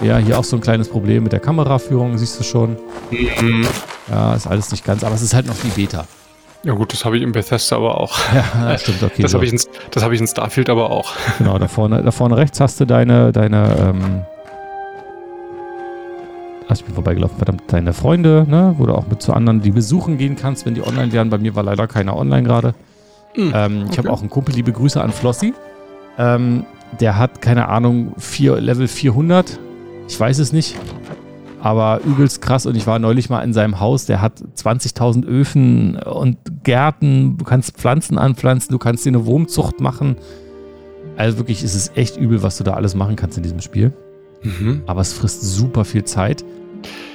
Ja, 0.00 0.16
hier 0.18 0.38
auch 0.38 0.44
so 0.44 0.56
ein 0.56 0.62
kleines 0.62 0.88
Problem 0.88 1.24
mit 1.24 1.32
der 1.32 1.40
Kameraführung, 1.40 2.16
siehst 2.16 2.38
du 2.38 2.44
schon. 2.44 2.78
Mhm. 3.10 3.66
Ja, 4.08 4.34
ist 4.34 4.46
alles 4.46 4.70
nicht 4.70 4.84
ganz, 4.84 5.04
aber 5.04 5.14
es 5.14 5.22
ist 5.22 5.34
halt 5.34 5.46
noch 5.46 5.56
die 5.62 5.68
Beta. 5.68 6.06
Ja 6.64 6.72
gut, 6.72 6.92
das 6.92 7.04
habe 7.04 7.16
ich 7.16 7.22
in 7.22 7.32
Bethesda 7.32 7.76
aber 7.76 8.00
auch. 8.00 8.16
Ja, 8.56 8.78
stimmt, 8.78 9.02
okay. 9.02 9.14
Das 9.22 9.32
so. 9.32 9.36
habe 9.38 9.44
ich, 9.46 9.52
in- 9.52 9.60
das 9.90 10.02
habe 10.02 10.14
ich 10.14 10.20
in 10.20 10.26
Starfield 10.26 10.70
aber 10.70 10.90
auch. 10.90 11.12
Genau, 11.38 11.58
da 11.58 11.68
vorne, 11.68 12.02
da 12.02 12.10
vorne 12.10 12.36
rechts 12.36 12.58
hast 12.60 12.80
du 12.80 12.84
deine, 12.86 13.32
deine, 13.32 13.76
ähm, 13.78 14.22
Ach, 16.66 16.74
ich 16.76 16.84
bin 16.84 16.94
vorbeigelaufen, 16.94 17.36
verdammt, 17.36 17.62
deine 17.66 17.92
Freunde, 17.92 18.46
ne, 18.48 18.74
wo 18.78 18.86
du 18.86 18.94
auch 18.94 19.06
mit 19.06 19.20
zu 19.20 19.34
anderen 19.34 19.60
die 19.60 19.70
besuchen 19.70 20.16
gehen 20.16 20.34
kannst, 20.36 20.64
wenn 20.64 20.74
die 20.74 20.82
online 20.82 21.12
lernen. 21.12 21.28
Bei 21.28 21.36
mir 21.36 21.54
war 21.54 21.62
leider 21.62 21.86
keiner 21.86 22.16
online 22.16 22.42
gerade. 22.42 22.74
Hm, 23.34 23.52
Ähm, 23.54 23.84
ich 23.90 23.98
habe 23.98 24.08
okay. 24.08 24.16
auch 24.16 24.20
einen 24.20 24.30
Kumpel, 24.30 24.54
liebe 24.54 24.72
Grüße 24.72 25.00
an 25.02 25.12
Flossi. 25.12 25.52
Ähm, 26.16 26.64
der 27.00 27.18
hat, 27.18 27.42
keine 27.42 27.68
Ahnung, 27.68 28.14
vier, 28.16 28.58
Level 28.60 28.88
400. 28.88 29.58
Ich 30.08 30.18
weiß 30.18 30.38
es 30.38 30.52
nicht. 30.54 30.74
Aber 31.64 32.00
übelst 32.04 32.42
krass. 32.42 32.66
Und 32.66 32.76
ich 32.76 32.86
war 32.86 32.98
neulich 32.98 33.30
mal 33.30 33.40
in 33.40 33.54
seinem 33.54 33.80
Haus. 33.80 34.04
Der 34.04 34.20
hat 34.20 34.38
20.000 34.54 35.24
Öfen 35.24 35.96
und 35.96 36.36
Gärten. 36.62 37.38
Du 37.38 37.44
kannst 37.46 37.78
Pflanzen 37.78 38.18
anpflanzen. 38.18 38.70
Du 38.70 38.78
kannst 38.78 39.06
dir 39.06 39.08
eine 39.10 39.24
Wurmzucht 39.24 39.80
machen. 39.80 40.16
Also 41.16 41.38
wirklich, 41.38 41.62
es 41.62 41.74
ist 41.74 41.96
echt 41.96 42.18
übel, 42.18 42.42
was 42.42 42.58
du 42.58 42.64
da 42.64 42.74
alles 42.74 42.94
machen 42.94 43.16
kannst 43.16 43.38
in 43.38 43.42
diesem 43.42 43.62
Spiel. 43.62 43.94
Mhm. 44.42 44.82
Aber 44.84 45.00
es 45.00 45.14
frisst 45.14 45.40
super 45.40 45.86
viel 45.86 46.04
Zeit. 46.04 46.44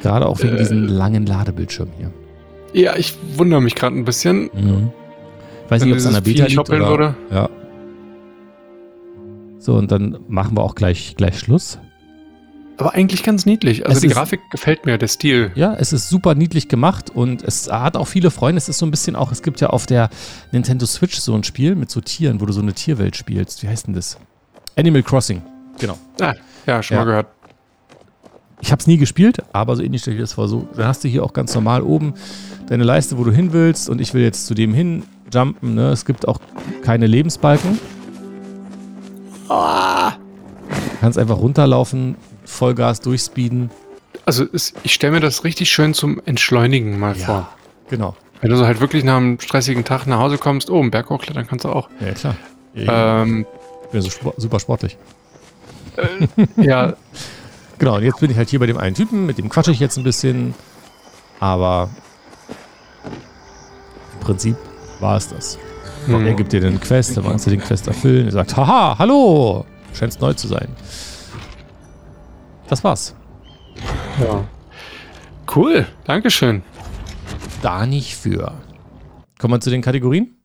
Gerade 0.02 0.26
auch 0.26 0.42
wegen 0.42 0.56
Äh. 0.56 0.60
diesem 0.60 0.88
langen 0.88 1.28
Ladebildschirm 1.28 1.90
hier. 2.00 2.12
Ja, 2.74 2.96
ich 2.96 3.16
wundere 3.36 3.62
mich 3.62 3.76
gerade 3.76 3.96
ein 3.96 4.04
bisschen. 4.06 4.50
Mhm. 4.56 4.90
Ich 5.66 5.72
weiß 5.72 5.82
Wenn 5.82 5.90
nicht, 5.90 5.94
ob 5.94 6.00
es 6.00 6.08
an 6.08 6.14
der 6.16 6.22
Beta 6.22 6.46
liegt 6.48 6.70
oder, 6.70 6.90
würde. 6.90 7.16
Ja. 7.30 7.50
So, 9.60 9.76
und 9.76 9.92
dann 9.92 10.18
machen 10.28 10.58
wir 10.58 10.64
auch 10.64 10.74
gleich, 10.74 11.14
gleich 11.18 11.38
Schluss. 11.38 11.78
Aber 12.80 12.94
eigentlich 12.96 13.24
ganz 13.24 13.46
niedlich. 13.46 13.86
Also 13.86 13.98
Es 13.98 14.02
die 14.02 14.08
ist- 14.08 14.14
Grafik 14.14 14.40
gefällt 14.52 14.86
mir, 14.86 14.98
der 14.98 15.10
Stil. 15.10 15.52
Ja, 15.56 15.76
es 15.76 15.92
ist 15.92 16.08
super 16.10 16.34
niedlich 16.34 16.70
gemacht 16.70 17.10
und 17.10 17.44
es 17.44 17.70
hat 17.70 17.98
auch 17.98 18.06
viele 18.08 18.32
Freunde. 18.32 18.58
Es 18.58 18.70
ist 18.70 18.78
so 18.78 18.86
ein 18.86 18.92
bisschen 18.92 19.16
auch, 19.18 19.32
es 19.34 19.44
gibt 19.44 19.60
ja 19.60 19.70
auf 19.70 19.86
der 19.86 20.10
Nintendo 20.54 20.86
Switch 20.86 21.18
so 21.20 21.36
ein 21.36 21.44
Spiel 21.44 21.76
mit 21.76 21.92
so 21.92 22.00
Tieren, 22.00 22.40
wo 22.40 22.46
du 22.46 22.54
so 22.54 22.62
eine 22.62 22.74
Tierwelt 22.74 23.18
spielst. 23.18 23.62
Wie 23.64 23.68
heißt 23.68 23.88
denn 23.88 23.94
das? 23.94 24.18
Animal 24.78 25.04
Crossing. 25.04 25.42
Genau. 25.78 25.98
Ah, 26.22 26.34
ja, 26.66 26.82
schon 26.82 26.96
Ja. 26.96 27.02
mal 27.02 27.06
gehört. 27.06 27.28
Ich 28.62 28.72
habe 28.72 28.80
es 28.80 28.88
nie 28.88 28.98
gespielt, 28.98 29.40
aber 29.54 29.76
so 29.76 29.84
ähnlich 29.84 30.02
stelle 30.02 30.16
ich 30.18 30.22
das 30.24 30.34
vor. 30.34 30.48
So, 30.48 30.68
dann 30.76 30.88
hast 30.88 31.04
du 31.04 31.08
hier 31.10 31.24
auch 31.24 31.34
ganz 31.34 31.54
normal 31.56 31.82
oben 31.82 32.14
deine 32.68 32.84
Leiste, 32.86 33.18
wo 33.18 33.24
du 33.26 33.32
hin 33.32 33.52
willst 33.54 33.90
und 33.90 34.00
ich 34.00 34.14
will 34.14 34.22
jetzt 34.24 34.48
zu 34.48 34.54
dem 34.54 34.74
hin 34.74 35.04
jumpen. 35.34 35.76
Ne? 35.76 35.90
Es 35.92 36.06
gibt 36.06 36.28
auch 36.28 36.40
keine 36.82 37.08
Lebensbalken. 37.08 37.78
Du 39.48 40.14
kannst 41.02 41.18
einfach 41.18 41.38
runterlaufen, 41.38 42.16
Vollgas 42.50 43.00
durchspeeden. 43.02 43.70
Also 44.26 44.46
es, 44.52 44.74
ich 44.84 44.94
stelle 44.94 45.14
mir 45.14 45.20
das 45.20 45.44
richtig 45.44 45.70
schön 45.72 45.94
zum 45.94 46.22
Entschleunigen 46.26 47.00
mal 47.00 47.16
vor. 47.16 47.50
Genau. 47.90 48.16
Wenn 48.42 48.50
du 48.52 48.58
so 48.58 48.66
halt 48.66 48.80
wirklich 48.80 49.04
nach 49.04 49.18
einem 49.18 49.40
stressigen 49.40 49.84
Tag 49.84 50.06
nach 50.08 50.20
Hause 50.20 50.38
kommst, 50.38 50.70
oh, 50.70 50.80
einen 50.80 50.92
Berg 50.92 51.10
hochklettern 51.10 51.48
kannst 51.48 51.66
du 51.66 51.70
auch. 51.70 51.90
Ja, 52.00 52.12
klar. 52.14 52.36
Ich 52.74 52.88
Ähm, 52.90 53.46
bin 53.92 54.02
so 54.02 54.10
spo- 54.10 54.34
super 54.38 54.60
sportlich. 54.60 54.98
ja, 56.58 56.94
Genau, 57.80 57.96
und 57.96 58.04
jetzt 58.04 58.20
bin 58.20 58.30
ich 58.30 58.36
halt 58.38 58.50
hier 58.50 58.60
bei 58.60 58.66
dem 58.66 58.78
einen 58.78 58.94
Typen, 58.96 59.26
mit 59.26 59.38
dem 59.38 59.48
quatsche 59.48 59.72
ich 59.72 59.80
jetzt 59.80 59.98
ein 59.98 60.04
bisschen. 60.04 60.54
Aber 61.40 61.90
im 64.14 64.20
Prinzip 64.20 64.56
war 65.00 65.16
es 65.18 65.30
das. 65.30 65.58
hm, 66.06 66.26
Er 66.28 66.34
gibt 66.34 66.52
dir 66.52 66.60
den 66.60 66.80
Quest, 66.82 67.16
dann 67.16 67.24
kannst 67.24 67.46
du 67.46 67.50
den 67.52 67.62
Quest 67.62 67.88
erfüllen. 67.88 68.26
Er 68.26 68.32
sagt, 68.34 68.56
haha, 68.58 68.98
hallo, 69.00 69.66
scheinst 69.94 70.20
neu 70.20 70.34
zu 70.34 70.48
sein. 70.50 70.68
Das 72.70 72.84
war's. 72.84 73.16
ja. 74.22 74.48
Cool, 75.54 75.88
Dankeschön. 76.06 76.62
Da 77.62 77.86
nicht 77.88 78.16
für. 78.16 78.54
Kommen 79.40 79.56
wir 79.56 79.60
zu 79.60 79.72
den 79.72 79.82
Kategorien? 79.82 80.36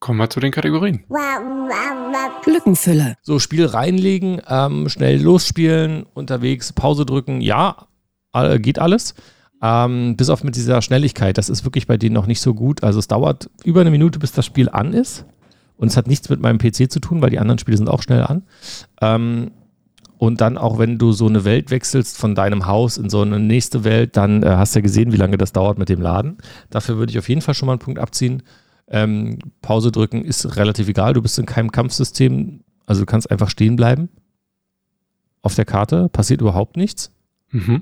Kommen 0.00 0.18
wir 0.18 0.28
zu 0.28 0.40
den 0.40 0.50
Kategorien. 0.50 1.04
Lückenfüller. 2.46 3.14
So, 3.22 3.38
Spiel 3.38 3.66
reinlegen, 3.66 4.42
ähm, 4.48 4.88
schnell 4.88 5.22
losspielen, 5.22 6.04
unterwegs, 6.14 6.72
Pause 6.72 7.06
drücken, 7.06 7.40
ja, 7.40 7.86
äh, 8.32 8.58
geht 8.58 8.78
alles. 8.78 9.14
Ähm, 9.62 10.16
bis 10.16 10.30
auf 10.30 10.42
mit 10.42 10.56
dieser 10.56 10.80
Schnelligkeit, 10.82 11.36
das 11.38 11.50
ist 11.50 11.64
wirklich 11.64 11.86
bei 11.86 11.98
denen 11.98 12.14
noch 12.14 12.26
nicht 12.26 12.40
so 12.40 12.54
gut. 12.54 12.82
Also 12.82 12.98
es 12.98 13.08
dauert 13.08 13.50
über 13.62 13.82
eine 13.82 13.90
Minute, 13.90 14.18
bis 14.18 14.32
das 14.32 14.46
Spiel 14.46 14.68
an 14.70 14.92
ist. 14.94 15.26
Und 15.76 15.88
es 15.88 15.96
hat 15.96 16.06
nichts 16.06 16.28
mit 16.28 16.40
meinem 16.40 16.58
PC 16.58 16.90
zu 16.90 16.98
tun, 16.98 17.22
weil 17.22 17.30
die 17.30 17.38
anderen 17.38 17.58
Spiele 17.58 17.76
sind 17.76 17.88
auch 17.88 18.02
schnell 18.02 18.22
an. 18.22 18.42
Ähm, 19.00 19.50
und 20.20 20.42
dann 20.42 20.58
auch, 20.58 20.78
wenn 20.78 20.98
du 20.98 21.12
so 21.12 21.26
eine 21.28 21.44
Welt 21.46 21.70
wechselst 21.70 22.18
von 22.18 22.34
deinem 22.34 22.66
Haus 22.66 22.98
in 22.98 23.08
so 23.08 23.22
eine 23.22 23.40
nächste 23.40 23.84
Welt, 23.84 24.18
dann 24.18 24.42
äh, 24.42 24.48
hast 24.50 24.74
du 24.74 24.80
ja 24.80 24.82
gesehen, 24.82 25.12
wie 25.12 25.16
lange 25.16 25.38
das 25.38 25.52
dauert 25.52 25.78
mit 25.78 25.88
dem 25.88 26.02
Laden. 26.02 26.36
Dafür 26.68 26.98
würde 26.98 27.10
ich 27.10 27.18
auf 27.18 27.30
jeden 27.30 27.40
Fall 27.40 27.54
schon 27.54 27.66
mal 27.66 27.72
einen 27.72 27.78
Punkt 27.78 27.98
abziehen. 27.98 28.42
Ähm, 28.88 29.38
Pause 29.62 29.90
drücken 29.90 30.22
ist 30.22 30.56
relativ 30.56 30.88
egal. 30.88 31.14
Du 31.14 31.22
bist 31.22 31.38
in 31.38 31.46
keinem 31.46 31.72
Kampfsystem. 31.72 32.60
Also 32.84 33.00
du 33.00 33.06
kannst 33.06 33.30
einfach 33.30 33.48
stehen 33.48 33.76
bleiben. 33.76 34.10
Auf 35.40 35.54
der 35.54 35.64
Karte 35.64 36.10
passiert 36.10 36.42
überhaupt 36.42 36.76
nichts, 36.76 37.10
Mhm. 37.50 37.80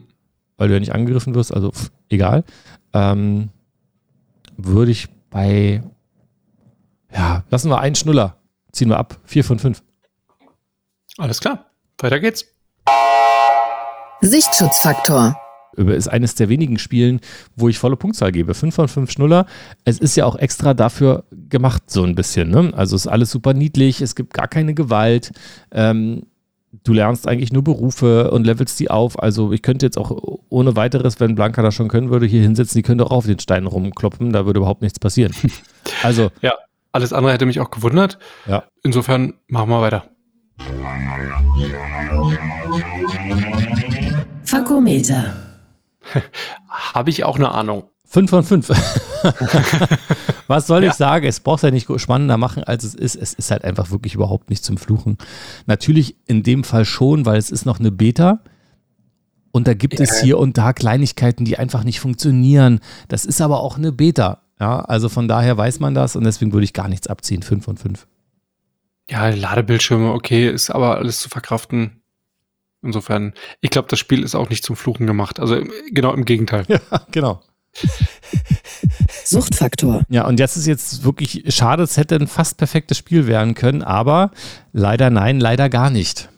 weil 0.58 0.68
du 0.68 0.74
ja 0.74 0.80
nicht 0.80 0.94
angegriffen 0.94 1.34
wirst. 1.34 1.52
Also 1.52 1.72
pff, 1.72 1.90
egal. 2.08 2.44
Ähm, 2.92 3.48
würde 4.56 4.92
ich 4.92 5.08
bei, 5.30 5.82
ja, 7.12 7.42
lassen 7.50 7.68
wir 7.68 7.80
einen 7.80 7.96
Schnuller. 7.96 8.36
Ziehen 8.70 8.90
wir 8.90 8.98
ab. 8.98 9.18
Vier 9.24 9.42
von 9.42 9.58
fünf. 9.58 9.82
Alles 11.16 11.40
klar, 11.40 11.64
weiter 12.02 12.20
geht's. 12.20 12.46
Sichtschutzfaktor. 14.20 15.36
ist 15.76 16.08
eines 16.08 16.34
der 16.34 16.48
wenigen 16.48 16.78
Spielen, 16.78 17.20
wo 17.56 17.68
ich 17.68 17.78
volle 17.78 17.96
Punktzahl 17.96 18.32
gebe. 18.32 18.54
5 18.54 18.74
von 18.74 18.88
5 18.88 19.10
Schnuller. 19.10 19.46
Es 19.84 19.98
ist 19.98 20.16
ja 20.16 20.24
auch 20.24 20.36
extra 20.36 20.74
dafür 20.74 21.24
gemacht, 21.30 21.84
so 21.86 22.02
ein 22.02 22.14
bisschen. 22.14 22.50
Ne? 22.50 22.72
Also 22.74 22.96
ist 22.96 23.06
alles 23.06 23.30
super 23.30 23.54
niedlich, 23.54 24.00
es 24.00 24.14
gibt 24.14 24.34
gar 24.34 24.48
keine 24.48 24.74
Gewalt. 24.74 25.30
Ähm, 25.70 26.22
du 26.84 26.92
lernst 26.92 27.28
eigentlich 27.28 27.52
nur 27.52 27.62
Berufe 27.62 28.30
und 28.30 28.44
levelst 28.44 28.78
die 28.80 28.90
auf. 28.90 29.20
Also 29.22 29.52
ich 29.52 29.62
könnte 29.62 29.86
jetzt 29.86 29.98
auch 29.98 30.38
ohne 30.48 30.74
weiteres, 30.76 31.20
wenn 31.20 31.34
Blanca 31.34 31.62
das 31.62 31.74
schon 31.74 31.88
können 31.88 32.10
würde, 32.10 32.26
hier 32.26 32.42
hinsetzen, 32.42 32.78
die 32.78 32.82
könnte 32.82 33.06
auch 33.06 33.12
auf 33.12 33.26
den 33.26 33.38
Steinen 33.38 33.66
rumkloppen, 33.66 34.32
da 34.32 34.46
würde 34.46 34.58
überhaupt 34.58 34.82
nichts 34.82 34.98
passieren. 34.98 35.34
Also, 36.02 36.30
Alles 36.92 37.14
andere 37.14 37.32
hätte 37.32 37.46
mich 37.46 37.60
auch 37.60 37.70
gewundert. 37.70 38.18
Ja. 38.46 38.64
Insofern 38.82 39.34
machen 39.48 39.70
wir 39.70 39.80
weiter. 39.80 40.04
Fakometer. 44.44 45.34
Habe 46.68 47.10
ich 47.10 47.24
auch 47.24 47.36
eine 47.36 47.50
Ahnung. 47.52 47.84
5 48.06 48.30
von 48.30 48.42
5. 48.42 48.68
Was 50.46 50.66
soll 50.66 50.84
Ja. 50.84 50.90
ich 50.90 50.96
sagen? 50.96 51.26
Es 51.26 51.40
braucht 51.40 51.62
ja 51.62 51.70
nicht 51.70 51.88
spannender 52.00 52.38
machen, 52.38 52.64
als 52.64 52.84
es 52.84 52.94
ist. 52.94 53.16
Es 53.16 53.34
ist 53.34 53.50
halt 53.50 53.64
einfach 53.64 53.90
wirklich 53.90 54.14
überhaupt 54.14 54.48
nicht 54.48 54.64
zum 54.64 54.78
Fluchen. 54.78 55.18
Natürlich 55.66 56.16
in 56.26 56.42
dem 56.42 56.64
Fall 56.64 56.86
schon, 56.86 57.26
weil 57.26 57.36
es 57.38 57.50
ist 57.50 57.66
noch 57.66 57.78
eine 57.80 57.90
Beta. 57.90 58.40
Und 59.50 59.66
da 59.68 59.74
gibt 59.74 60.00
es 60.00 60.18
Ja. 60.20 60.24
hier 60.24 60.38
und 60.38 60.56
da 60.56 60.72
Kleinigkeiten, 60.72 61.44
die 61.44 61.58
einfach 61.58 61.84
nicht 61.84 62.00
funktionieren. 62.00 62.80
Das 63.08 63.26
ist 63.26 63.42
aber 63.42 63.60
auch 63.60 63.76
eine 63.76 63.92
Beta. 63.92 64.40
Ja, 64.58 64.80
also 64.80 65.08
von 65.10 65.28
daher 65.28 65.56
weiß 65.58 65.78
man 65.80 65.94
das 65.94 66.16
und 66.16 66.24
deswegen 66.24 66.52
würde 66.52 66.64
ich 66.64 66.72
gar 66.72 66.88
nichts 66.88 67.06
abziehen. 67.06 67.42
5 67.42 67.64
von 67.64 67.76
5. 67.76 68.06
Ja, 69.10 69.28
Ladebildschirme, 69.30 70.12
okay, 70.12 70.48
ist 70.50 70.70
aber 70.70 70.96
alles 70.96 71.20
zu 71.20 71.28
verkraften. 71.28 72.02
Insofern, 72.82 73.32
ich 73.60 73.70
glaube, 73.70 73.88
das 73.88 73.98
Spiel 73.98 74.22
ist 74.22 74.34
auch 74.34 74.50
nicht 74.50 74.64
zum 74.64 74.76
Fluchen 74.76 75.06
gemacht. 75.06 75.40
Also 75.40 75.62
genau 75.90 76.12
im 76.12 76.24
Gegenteil. 76.24 76.64
Ja, 76.68 76.78
genau. 77.10 77.40
Suchtfaktor. 79.24 80.02
Ja, 80.08 80.26
und 80.26 80.38
jetzt 80.40 80.56
ist 80.56 80.66
jetzt 80.66 81.04
wirklich 81.04 81.44
schade, 81.54 81.82
es 81.82 81.96
hätte 81.96 82.16
ein 82.16 82.26
fast 82.26 82.56
perfektes 82.56 82.98
Spiel 82.98 83.26
werden 83.26 83.54
können, 83.54 83.82
aber 83.82 84.30
leider 84.72 85.10
nein, 85.10 85.40
leider 85.40 85.68
gar 85.68 85.90
nicht. 85.90 86.28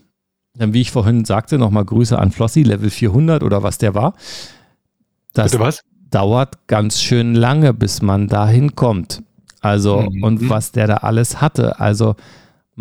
Denn 0.55 0.73
wie 0.75 0.81
ich 0.81 0.91
vorhin 0.91 1.25
sagte, 1.25 1.59
nochmal 1.59 1.85
Grüße 1.85 2.19
an 2.19 2.33
Flossi, 2.33 2.63
Level 2.63 2.91
400 2.91 3.43
oder 3.43 3.63
was 3.63 3.79
der 3.79 3.95
war. 3.95 4.15
Das 5.33 5.53
Bitte 5.53 5.63
was? 5.65 5.81
dauert 6.11 6.67
ganz 6.67 7.01
schön 7.01 7.35
lange, 7.35 7.73
bis 7.73 8.03
man 8.03 8.27
dahin 8.29 8.75
kommt. 8.75 9.23
Also, 9.61 10.03
Mhm. 10.03 10.23
und 10.23 10.49
was 10.51 10.73
der 10.73 10.87
da 10.87 10.97
alles 10.99 11.41
hatte. 11.41 11.79
Also, 11.81 12.17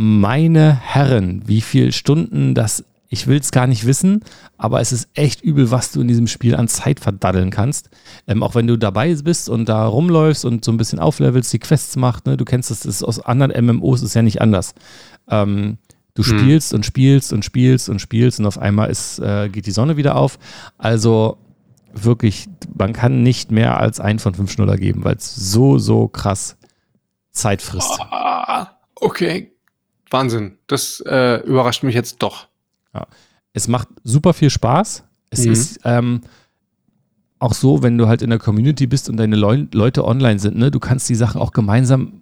meine 0.02 0.74
Herren, 0.76 1.42
wie 1.46 1.60
viele 1.60 1.92
Stunden 1.92 2.56
das, 2.56 2.86
ich 3.10 3.28
will 3.28 3.38
es 3.38 3.52
gar 3.52 3.68
nicht 3.68 3.86
wissen, 3.86 4.24
aber 4.58 4.80
es 4.80 4.94
ist 4.94 5.10
echt 5.14 5.42
übel, 5.42 5.72
was 5.72 5.92
du 5.92 6.00
in 6.00 6.08
diesem 6.08 6.28
Spiel 6.28 6.56
an 6.56 6.70
Zeit 6.70 7.02
verdaddeln 7.02 7.50
kannst. 7.50 7.90
Ähm, 8.26 8.42
auch 8.42 8.56
wenn 8.56 8.66
du 8.66 8.78
dabei 8.78 9.14
bist 9.16 9.50
und 9.50 9.68
da 9.68 9.86
rumläufst 9.86 10.46
und 10.46 10.64
so 10.64 10.72
ein 10.72 10.78
bisschen 10.78 11.00
auflevelst, 11.00 11.52
die 11.52 11.60
Quests 11.60 11.98
macht, 11.98 12.28
ne? 12.28 12.38
du 12.38 12.46
kennst 12.46 12.72
das, 12.72 12.80
das 12.80 13.04
aus 13.04 13.20
anderen 13.20 13.66
MMOs 13.66 14.02
ist 14.02 14.14
ja 14.14 14.22
nicht 14.22 14.40
anders. 14.42 14.74
Ähm, 15.30 15.80
du 16.14 16.24
Hm. 16.24 16.40
spielst 16.40 16.74
und 16.74 16.86
spielst 16.86 17.34
und 17.34 17.44
spielst 17.44 17.90
und 17.90 18.00
spielst 18.00 18.40
und 18.40 18.46
auf 18.46 18.58
einmal 18.58 18.90
ist, 18.90 19.20
äh, 19.20 19.50
geht 19.50 19.66
die 19.66 19.72
Sonne 19.72 19.98
wieder 19.98 20.16
auf. 20.16 20.40
Also, 20.78 21.36
wirklich, 21.92 22.48
man 22.74 22.94
kann 22.94 23.22
nicht 23.22 23.52
mehr 23.52 23.78
als 23.78 24.00
ein 24.00 24.20
von 24.20 24.34
fünf 24.34 24.50
Schnuller 24.50 24.78
geben, 24.78 25.04
weil 25.04 25.18
es 25.18 25.36
so, 25.36 25.78
so 25.78 26.08
krass 26.08 26.56
Zeit 27.34 27.62
frisst. 27.62 28.00
Ah, 28.00 28.78
okay. 28.96 29.52
Wahnsinn. 30.12 30.58
Das 30.68 31.02
äh, 31.06 31.38
überrascht 31.46 31.84
mich 31.84 31.96
jetzt 31.96 32.18
doch. 32.22 32.48
Es 33.54 33.68
macht 33.68 33.88
super 34.04 34.34
viel 34.34 34.50
Spaß. 34.50 35.04
Es 35.32 35.46
Mhm. 35.46 35.52
ist, 35.52 35.80
ähm, 35.84 36.22
auch 37.40 37.54
so, 37.54 37.82
wenn 37.84 37.98
du 37.98 38.08
halt 38.08 38.22
in 38.22 38.30
der 38.30 38.40
Community 38.40 38.86
bist 38.86 39.10
und 39.10 39.18
deine 39.18 39.36
Leu 39.36 39.66
Leute 39.74 40.06
online 40.06 40.40
sind, 40.40 40.58
ne, 40.58 40.72
du 40.72 40.80
kannst 40.80 41.08
die 41.10 41.16
Sachen 41.16 41.40
auch 41.40 41.52
gemeinsam 41.52 42.22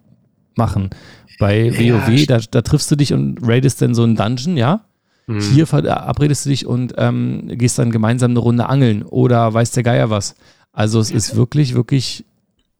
machen. 0.56 0.90
Bei 1.38 1.64
Ja, 1.68 2.06
WoW, 2.06 2.26
da, 2.26 2.38
da 2.38 2.62
triffst 2.62 2.90
du 2.90 2.96
dich 2.96 3.12
und 3.12 3.38
raidest 3.42 3.82
dann 3.82 3.94
so 3.94 4.02
einen 4.04 4.16
Dungeon, 4.16 4.56
ja? 4.56 4.84
Mhm. 5.26 5.40
Hier 5.40 5.66
verabredest 5.66 6.46
du 6.46 6.50
dich 6.50 6.66
und 6.66 6.94
ähm, 6.96 7.48
gehst 7.48 7.78
dann 7.78 7.90
gemeinsam 7.90 8.30
eine 8.32 8.38
Runde 8.40 8.68
angeln 8.68 9.02
oder 9.02 9.52
weiß 9.52 9.72
der 9.72 9.82
Geier 9.82 10.08
was. 10.10 10.34
Also 10.72 11.00
es 11.00 11.10
ist 11.10 11.36
wirklich, 11.36 11.74
wirklich, 11.74 12.24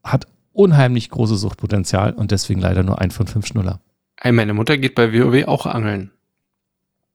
hat 0.04 0.26
unheimlich 0.52 1.10
großes 1.10 1.40
Suchtpotenzial 1.40 2.12
und 2.14 2.30
deswegen 2.30 2.60
leider 2.60 2.82
nur 2.82 3.00
ein 3.00 3.10
von 3.10 3.26
fünf 3.26 3.46
Schnuller. 3.46 3.80
Ey, 4.20 4.32
meine 4.32 4.54
Mutter 4.54 4.76
geht 4.78 4.94
bei 4.94 5.12
WoW 5.12 5.46
auch 5.46 5.66
angeln. 5.66 6.10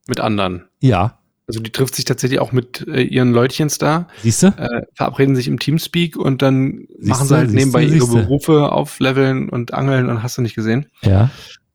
Mit 0.08 0.20
anderen. 0.20 0.66
Ja, 0.80 1.20
Also 1.48 1.60
die 1.62 1.72
trifft 1.72 1.96
sich 1.96 2.06
tatsächlich 2.06 2.40
auch 2.40 2.52
mit 2.52 2.86
äh, 2.88 3.02
ihren 3.02 3.32
Leutchens 3.32 3.78
da, 3.78 4.08
siehst 4.22 4.44
du? 4.44 4.48
äh, 4.48 4.84
verabreden 4.94 5.36
sich 5.36 5.48
im 5.48 5.60
Teamspeak 5.60 6.16
und 6.18 6.42
dann 6.42 6.88
Siehste, 6.90 7.08
machen 7.10 7.28
sie 7.28 7.36
halt 7.36 7.50
siehste, 7.52 7.58
nebenbei 7.60 7.84
ihre 7.84 8.06
siehste. 8.06 8.22
Berufe 8.24 8.72
aufleveln 8.72 9.50
und 9.50 9.74
angeln 9.74 10.10
und 10.10 10.24
hast 10.24 10.38
du 10.38 10.42
nicht 10.42 10.56
gesehen. 10.56 10.88
Ja. 11.02 11.30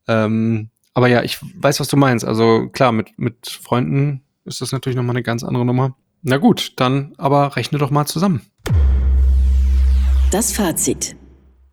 Ähm, 0.07 0.71
aber 0.95 1.09
ja, 1.09 1.23
ich 1.23 1.39
weiß, 1.61 1.81
was 1.81 1.89
du 1.89 1.97
meinst. 1.97 2.25
Also 2.25 2.69
klar, 2.69 2.93
mit, 2.93 3.19
mit 3.19 3.47
Freunden 3.49 4.23
ist 4.45 4.61
das 4.61 4.73
natürlich 4.73 4.97
nochmal 4.97 5.15
eine 5.17 5.23
ganz 5.23 5.45
andere 5.45 5.65
Nummer. 5.65 5.95
Na 6.23 6.39
gut, 6.39 6.73
dann 6.77 7.13
aber 7.19 7.55
rechne 7.57 7.79
doch 7.79 7.91
mal 7.91 8.07
zusammen. 8.07 8.43
Das 10.31 10.53
Fazit. 10.53 11.17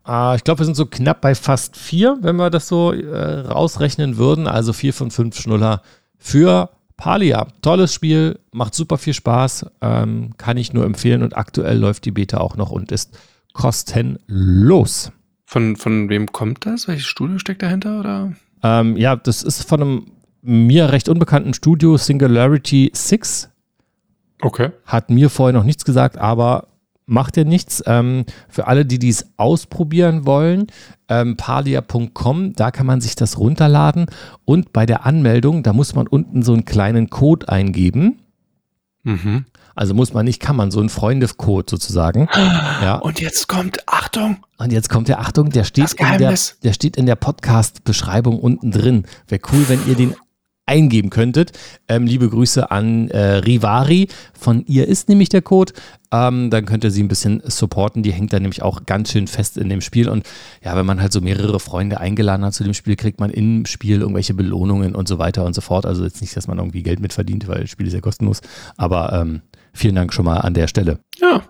Ah, 0.06 0.34
ich 0.36 0.44
glaube, 0.44 0.60
wir 0.60 0.66
sind 0.66 0.76
so 0.76 0.86
knapp 0.86 1.20
bei 1.20 1.34
fast 1.34 1.76
vier, 1.76 2.16
wenn 2.20 2.36
wir 2.36 2.48
das 2.48 2.68
so 2.68 2.92
äh, 2.92 3.40
rausrechnen 3.40 4.18
würden. 4.18 4.46
Also 4.46 4.72
vier 4.72 4.94
von 4.94 5.10
fünf 5.10 5.36
Schnuller 5.36 5.82
für 6.16 6.70
Palia. 6.96 7.48
Tolles 7.60 7.92
Spiel, 7.92 8.38
macht 8.52 8.74
super 8.76 8.98
viel 8.98 9.14
Spaß, 9.14 9.66
ähm, 9.80 10.30
kann 10.38 10.58
ich 10.58 10.72
nur 10.72 10.84
empfehlen 10.84 11.24
und 11.24 11.36
aktuell 11.36 11.78
läuft 11.78 12.04
die 12.04 12.12
Beta 12.12 12.38
auch 12.38 12.56
noch 12.56 12.70
und 12.70 12.92
ist 12.92 13.18
kostenlos. 13.52 15.10
Von, 15.44 15.74
von 15.74 16.08
wem 16.08 16.30
kommt 16.30 16.66
das? 16.66 16.86
Welches 16.86 17.06
Studio 17.06 17.40
steckt 17.40 17.62
dahinter? 17.62 17.98
Oder? 17.98 18.32
Ähm, 18.62 18.96
ja, 18.96 19.16
das 19.16 19.42
ist 19.42 19.68
von 19.68 19.82
einem 19.82 20.06
mir 20.40 20.92
recht 20.92 21.08
unbekannten 21.08 21.52
Studio 21.52 21.96
Singularity 21.96 22.92
6. 22.94 23.50
Okay. 24.40 24.70
Hat 24.84 25.10
mir 25.10 25.30
vorher 25.30 25.52
noch 25.52 25.64
nichts 25.64 25.84
gesagt, 25.84 26.16
aber 26.18 26.68
macht 27.06 27.36
ja 27.36 27.44
nichts. 27.44 27.82
Ähm, 27.86 28.24
für 28.48 28.66
alle, 28.66 28.84
die 28.84 28.98
dies 28.98 29.26
ausprobieren 29.36 30.26
wollen, 30.26 30.66
ähm, 31.08 31.36
palia.com, 31.36 32.52
da 32.54 32.70
kann 32.70 32.86
man 32.86 33.00
sich 33.00 33.14
das 33.14 33.38
runterladen 33.38 34.06
und 34.44 34.72
bei 34.72 34.86
der 34.86 35.06
Anmeldung, 35.06 35.62
da 35.62 35.72
muss 35.72 35.94
man 35.94 36.06
unten 36.06 36.42
so 36.42 36.52
einen 36.52 36.64
kleinen 36.64 37.08
Code 37.08 37.48
eingeben. 37.48 38.18
Mhm. 39.04 39.46
Also 39.76 39.92
muss 39.92 40.14
man 40.14 40.24
nicht, 40.24 40.40
kann 40.40 40.56
man 40.56 40.70
so 40.70 40.80
einen 40.80 40.88
Freundecode 40.88 41.70
sozusagen. 41.70 42.28
Ja. 42.82 42.96
Und 42.96 43.20
jetzt 43.20 43.48
kommt, 43.48 43.88
Achtung, 43.88 44.36
Und 44.58 44.70
jetzt 44.70 44.90
kommt 44.90 45.08
der 45.08 45.18
Achtung, 45.18 45.48
der 45.50 45.64
steht, 45.64 45.94
in 45.94 46.18
der, 46.18 46.34
der 46.62 46.72
steht 46.74 46.96
in 46.96 47.06
der 47.06 47.16
Podcast-Beschreibung 47.16 48.38
unten 48.38 48.70
drin. 48.70 49.06
Wäre 49.28 49.40
cool, 49.50 49.64
wenn 49.68 49.80
ihr 49.88 49.94
den 49.94 50.14
eingeben 50.66 51.10
könntet. 51.10 51.52
Ähm, 51.88 52.06
liebe 52.06 52.28
Grüße 52.28 52.70
an 52.70 53.08
äh, 53.08 53.36
Rivari. 53.36 54.08
Von 54.38 54.64
ihr 54.66 54.88
ist 54.88 55.08
nämlich 55.08 55.28
der 55.28 55.42
Code. 55.42 55.72
Ähm, 56.12 56.50
dann 56.50 56.66
könnt 56.66 56.84
ihr 56.84 56.90
sie 56.90 57.02
ein 57.02 57.08
bisschen 57.08 57.42
supporten. 57.44 58.02
Die 58.02 58.12
hängt 58.12 58.32
da 58.32 58.40
nämlich 58.40 58.62
auch 58.62 58.84
ganz 58.84 59.12
schön 59.12 59.28
fest 59.28 59.56
in 59.56 59.68
dem 59.68 59.80
Spiel. 59.80 60.08
Und 60.08 60.26
ja, 60.62 60.76
wenn 60.76 60.86
man 60.86 61.00
halt 61.00 61.12
so 61.12 61.20
mehrere 61.20 61.60
Freunde 61.60 62.00
eingeladen 62.00 62.44
hat 62.44 62.54
zu 62.54 62.64
dem 62.64 62.74
Spiel, 62.74 62.96
kriegt 62.96 63.20
man 63.20 63.30
im 63.30 63.64
Spiel 63.66 64.00
irgendwelche 64.00 64.34
Belohnungen 64.34 64.94
und 64.94 65.08
so 65.08 65.18
weiter 65.18 65.44
und 65.44 65.54
so 65.54 65.60
fort. 65.60 65.86
Also 65.86 66.04
jetzt 66.04 66.20
nicht, 66.20 66.36
dass 66.36 66.48
man 66.48 66.58
irgendwie 66.58 66.82
Geld 66.82 67.00
mitverdient, 67.00 67.48
weil 67.48 67.62
das 67.62 67.70
Spiel 67.70 67.86
ist 67.86 67.94
ja 67.94 68.00
kostenlos. 68.00 68.40
Aber 68.76 69.12
ähm, 69.12 69.42
vielen 69.72 69.94
Dank 69.94 70.12
schon 70.12 70.24
mal 70.24 70.38
an 70.38 70.54
der 70.54 70.68
Stelle. 70.68 70.98
Ja, 71.18 71.42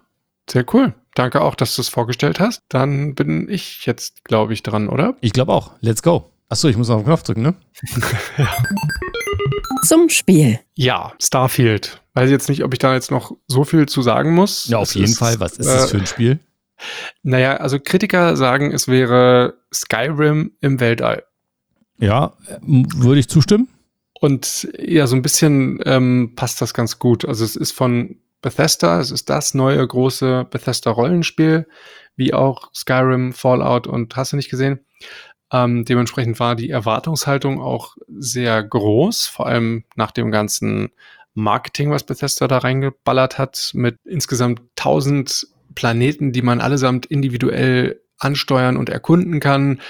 sehr 0.49 0.65
cool. 0.75 0.95
Danke 1.15 1.41
auch, 1.41 1.55
dass 1.55 1.75
du 1.75 1.81
es 1.81 1.89
vorgestellt 1.89 2.41
hast. 2.41 2.63
Dann 2.69 3.15
bin 3.15 3.49
ich 3.49 3.87
jetzt, 3.87 4.25
glaube 4.25 4.53
ich, 4.53 4.63
dran, 4.63 4.89
oder? 4.89 5.17
Ich 5.21 5.33
glaube 5.33 5.53
auch. 5.53 5.73
Let's 5.81 6.03
go. 6.03 6.31
Achso, 6.49 6.69
ich 6.69 6.77
muss 6.77 6.91
auf 6.91 7.01
den 7.03 7.07
Knopf 7.07 7.23
drücken, 7.25 7.43
ne? 7.43 7.55
Zum 9.83 10.09
Spiel. 10.09 10.61
Ja, 10.75 11.13
Starfield. 11.21 12.01
Weiß 12.15 12.31
jetzt 12.31 12.49
nicht, 12.49 12.65
ob 12.65 12.73
ich 12.73 12.79
da 12.79 12.95
jetzt 12.95 13.11
noch 13.11 13.37
so 13.47 13.65
viel 13.65 13.87
zu 13.87 14.03
sagen 14.03 14.33
muss. 14.35 14.67
Ja, 14.69 14.79
auf 14.79 14.89
Es 14.89 14.95
jeden 14.95 15.11
ist, 15.11 15.19
Fall. 15.19 15.39
Was 15.41 15.53
ist 15.59 15.67
äh, 15.67 15.75
das 15.75 15.91
für 15.91 15.99
ein 15.99 16.07
Spiel? 16.07 16.39
Naja, 17.23 17.57
also 17.57 17.79
Kritiker 17.81 18.37
sagen, 18.37 18.73
es 18.73 18.89
wäre 18.89 19.55
Skyrim 19.73 20.53
im 20.61 20.81
Weltall. 20.81 21.25
Ja, 21.99 22.33
äh, 22.47 22.59
würde 22.63 23.21
ich 23.21 23.29
zustimmen. 23.29 23.69
Und 24.21 24.69
ja, 24.79 25.07
so 25.07 25.15
ein 25.17 25.23
bisschen 25.23 25.81
ähm, 25.85 26.33
passt 26.37 26.61
das 26.63 26.75
ganz 26.75 26.99
gut. 26.99 27.25
Also 27.27 27.45
es 27.45 27.55
ist 27.57 27.73
von 27.73 28.17
Bethesda, 28.41 29.01
es 29.01 29.11
ist 29.11 29.29
das 29.29 29.55
neue 29.55 29.87
große 29.87 30.47
Bethesda-Rollenspiel, 30.51 31.67
wie 32.17 32.33
auch 32.33 32.71
Skyrim, 32.75 33.33
Fallout 33.33 33.87
und 33.87 34.17
hast 34.17 34.33
du 34.33 34.37
nicht 34.37 34.51
gesehen. 34.51 34.81
Ähm, 35.53 35.85
dementsprechend 35.85 36.41
war 36.41 36.57
die 36.57 36.71
Erwartungshaltung 36.71 37.61
auch 37.61 37.97
sehr 38.09 38.63
groß, 38.63 39.27
vor 39.27 39.47
allem 39.47 39.85
nach 39.95 40.11
dem 40.11 40.31
ganzen 40.31 40.91
Marketing, 41.35 41.91
was 41.91 42.05
Bethesda 42.05 42.49
da 42.49 42.59
reingeballert 42.59 43.39
hat, 43.39 43.71
mit 43.75 43.97
insgesamt 44.05 44.61
1000 44.79 45.47
Planeten, 45.75 46.33
die 46.33 46.43
man 46.43 46.61
allesamt 46.61 47.07
individuell 47.07 48.01
ansteuern 48.19 48.77
und 48.77 48.89
erkunden 48.89 49.41
kann, 49.41 49.81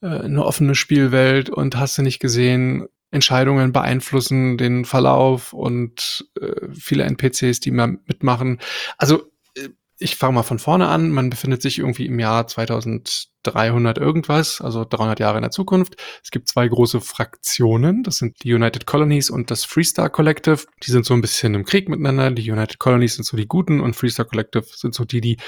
äh, 0.00 0.06
eine 0.06 0.44
offene 0.44 0.74
Spielwelt 0.74 1.50
und 1.50 1.76
hast 1.76 1.98
du 1.98 2.02
nicht 2.02 2.18
gesehen, 2.18 2.86
Entscheidungen 3.10 3.72
beeinflussen 3.72 4.58
den 4.58 4.84
Verlauf 4.84 5.52
und 5.52 6.28
äh, 6.40 6.68
viele 6.72 7.04
NPCs, 7.04 7.60
die 7.60 7.70
mal 7.70 7.98
mitmachen. 8.06 8.58
Also 8.98 9.30
ich 9.98 10.16
fange 10.16 10.34
mal 10.34 10.42
von 10.42 10.58
vorne 10.58 10.88
an. 10.88 11.10
Man 11.10 11.30
befindet 11.30 11.62
sich 11.62 11.78
irgendwie 11.78 12.06
im 12.06 12.18
Jahr 12.18 12.46
2300 12.46 13.96
irgendwas, 13.96 14.60
also 14.60 14.84
300 14.84 15.20
Jahre 15.20 15.38
in 15.38 15.42
der 15.42 15.50
Zukunft. 15.50 15.96
Es 16.22 16.30
gibt 16.30 16.48
zwei 16.48 16.68
große 16.68 17.00
Fraktionen. 17.00 18.02
Das 18.02 18.18
sind 18.18 18.42
die 18.42 18.52
United 18.52 18.86
Colonies 18.86 19.30
und 19.30 19.50
das 19.50 19.64
Freestar 19.64 20.10
Collective. 20.10 20.64
Die 20.82 20.90
sind 20.90 21.06
so 21.06 21.14
ein 21.14 21.22
bisschen 21.22 21.54
im 21.54 21.64
Krieg 21.64 21.88
miteinander. 21.88 22.30
Die 22.30 22.50
United 22.50 22.78
Colonies 22.78 23.14
sind 23.14 23.24
so 23.24 23.36
die 23.36 23.46
Guten 23.46 23.80
und 23.80 23.96
Freestar 23.96 24.26
Collective 24.26 24.66
sind 24.74 24.94
so 24.94 25.04
die, 25.04 25.22
die 25.22 25.38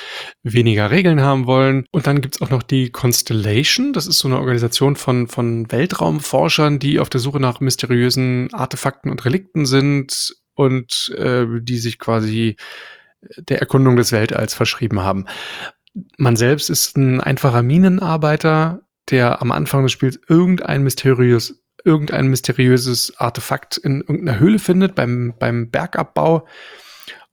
weniger 0.42 0.90
Regeln 0.90 1.20
haben 1.20 1.46
wollen. 1.46 1.84
Und 1.90 2.06
dann 2.06 2.22
gibt's 2.22 2.40
auch 2.40 2.50
noch 2.50 2.62
die 2.62 2.90
Constellation. 2.90 3.92
Das 3.92 4.06
ist 4.06 4.18
so 4.18 4.28
eine 4.28 4.38
Organisation 4.38 4.96
von, 4.96 5.28
von 5.28 5.70
Weltraumforschern, 5.70 6.78
die 6.78 7.00
auf 7.00 7.10
der 7.10 7.20
Suche 7.20 7.40
nach 7.40 7.60
mysteriösen 7.60 8.52
Artefakten 8.54 9.10
und 9.10 9.24
Relikten 9.26 9.66
sind 9.66 10.34
und 10.54 11.14
äh, 11.16 11.46
die 11.60 11.78
sich 11.78 11.98
quasi 11.98 12.56
der 13.36 13.60
Erkundung 13.60 13.96
des 13.96 14.12
Weltalls 14.12 14.54
verschrieben 14.54 15.00
haben. 15.00 15.26
Man 16.16 16.36
selbst 16.36 16.70
ist 16.70 16.96
ein 16.96 17.20
einfacher 17.20 17.62
Minenarbeiter, 17.62 18.82
der 19.10 19.40
am 19.42 19.52
Anfang 19.52 19.82
des 19.82 19.92
Spiels 19.92 20.20
irgendein 20.28 20.82
mysteriös, 20.82 21.62
irgendein 21.84 22.28
mysteriöses 22.28 23.16
Artefakt 23.18 23.76
in 23.76 24.00
irgendeiner 24.00 24.38
Höhle 24.38 24.58
findet 24.58 24.94
beim, 24.94 25.34
beim 25.38 25.70
Bergabbau 25.70 26.46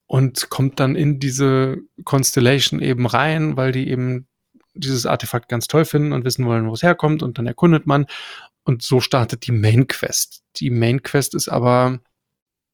und 0.07 0.49
kommt 0.49 0.79
dann 0.79 0.95
in 0.95 1.19
diese 1.19 1.77
Constellation 2.03 2.79
eben 2.79 3.05
rein, 3.05 3.57
weil 3.57 3.71
die 3.71 3.89
eben 3.89 4.27
dieses 4.73 5.05
Artefakt 5.05 5.49
ganz 5.49 5.67
toll 5.67 5.85
finden 5.85 6.13
und 6.13 6.25
wissen 6.25 6.45
wollen, 6.45 6.67
wo 6.67 6.73
es 6.73 6.83
herkommt 6.83 7.23
und 7.23 7.37
dann 7.37 7.47
erkundet 7.47 7.87
man 7.87 8.05
und 8.63 8.81
so 8.81 8.99
startet 8.99 9.47
die 9.47 9.51
Main 9.51 9.87
Quest. 9.87 10.43
Die 10.57 10.69
Main 10.69 11.01
Quest 11.03 11.35
ist 11.35 11.47
aber 11.49 11.99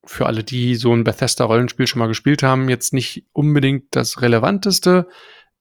für 0.05 0.25
alle, 0.25 0.43
die 0.43 0.75
so 0.75 0.93
ein 0.93 1.03
Bethesda-Rollenspiel 1.03 1.87
schon 1.87 1.99
mal 1.99 2.07
gespielt 2.07 2.43
haben, 2.43 2.69
jetzt 2.69 2.93
nicht 2.93 3.27
unbedingt 3.33 3.85
das 3.91 4.21
Relevanteste, 4.21 5.07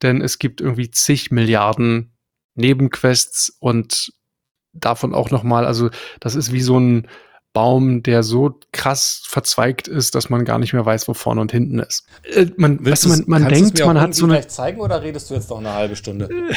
denn 0.03 0.22
es 0.22 0.38
gibt 0.38 0.61
irgendwie 0.61 0.90
zig 0.90 1.31
Milliarden 1.31 2.12
Nebenquests 2.55 3.57
und 3.59 4.12
davon 4.72 5.14
auch 5.14 5.31
noch 5.31 5.42
mal, 5.42 5.66
also 5.66 5.90
das 6.20 6.35
ist 6.35 6.53
wie 6.53 6.61
so 6.61 6.79
ein 6.79 7.09
Baum, 7.53 8.05
der 8.05 8.22
so 8.22 8.61
krass 8.72 9.24
verzweigt 9.26 9.88
ist, 9.88 10.14
dass 10.14 10.31
man 10.31 10.44
gar 10.44 10.61
nicht 10.61 10.72
mehr 10.72 10.87
weiß, 10.87 11.09
wo 11.09 11.14
vorne 11.14 11.40
und 11.40 11.50
hinten 11.50 11.81
ist. 11.81 12.07
Äh, 12.22 12.46
man, 12.57 12.85
weißt 12.85 13.07
du, 13.07 13.09
man, 13.09 13.24
man 13.26 13.48
denkt, 13.48 13.85
man 13.85 14.00
hat 14.00 14.14
so 14.14 14.26
eine 14.26 14.46
zeigen 14.46 14.81
oder 14.81 15.03
redest 15.03 15.31
du 15.31 15.35
jetzt 15.35 15.50
noch 15.50 15.59
eine 15.59 15.72
halbe 15.72 15.96
Stunde? 15.96 16.29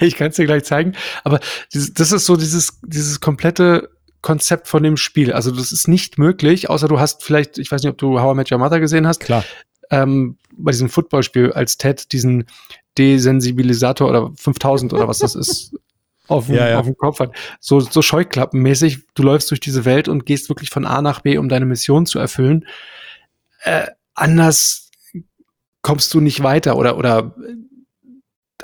ich 0.00 0.16
kann 0.16 0.28
es 0.28 0.36
dir 0.36 0.44
gleich 0.44 0.64
zeigen. 0.64 0.92
Aber 1.24 1.40
das 1.72 2.12
ist 2.12 2.26
so 2.26 2.36
dieses, 2.36 2.78
dieses 2.82 3.20
komplette 3.20 3.88
Konzept 4.22 4.68
von 4.68 4.82
dem 4.82 4.96
Spiel. 4.96 5.32
Also 5.32 5.50
das 5.50 5.72
ist 5.72 5.88
nicht 5.88 6.18
möglich, 6.18 6.68
außer 6.70 6.88
du 6.88 6.98
hast 6.98 7.22
vielleicht, 7.22 7.58
ich 7.58 7.70
weiß 7.70 7.82
nicht, 7.82 7.90
ob 7.90 7.98
du 7.98 8.20
How 8.20 8.34
I 8.34 8.36
Met 8.36 8.50
Your 8.52 8.58
Mother 8.58 8.80
gesehen 8.80 9.06
hast, 9.06 9.20
Klar. 9.20 9.44
ähm, 9.90 10.36
bei 10.56 10.72
diesem 10.72 10.88
Footballspiel, 10.88 11.52
als 11.52 11.76
Ted 11.76 12.12
diesen 12.12 12.46
Desensibilisator 12.98 14.08
oder 14.08 14.32
5000 14.36 14.92
oder 14.92 15.06
was 15.06 15.18
das 15.18 15.34
ist, 15.34 15.74
auf 16.28 16.46
dem, 16.46 16.56
Ja, 16.56 16.68
ja. 16.68 16.78
auf 16.78 16.86
dem 16.86 16.96
Kopf 16.96 17.20
hat. 17.20 17.32
So, 17.60 17.80
so 17.80 18.02
scheuklappenmäßig, 18.02 19.00
du 19.14 19.22
läufst 19.22 19.50
durch 19.50 19.60
diese 19.60 19.84
Welt 19.84 20.08
und 20.08 20.26
gehst 20.26 20.48
wirklich 20.48 20.70
von 20.70 20.86
A 20.86 21.02
nach 21.02 21.20
B, 21.20 21.38
um 21.38 21.48
deine 21.48 21.66
Mission 21.66 22.06
zu 22.06 22.18
erfüllen. 22.18 22.66
Äh, 23.62 23.86
anders 24.14 24.90
kommst 25.82 26.12
du 26.14 26.20
nicht 26.20 26.42
weiter 26.42 26.76
oder, 26.76 26.96
oder 26.98 27.36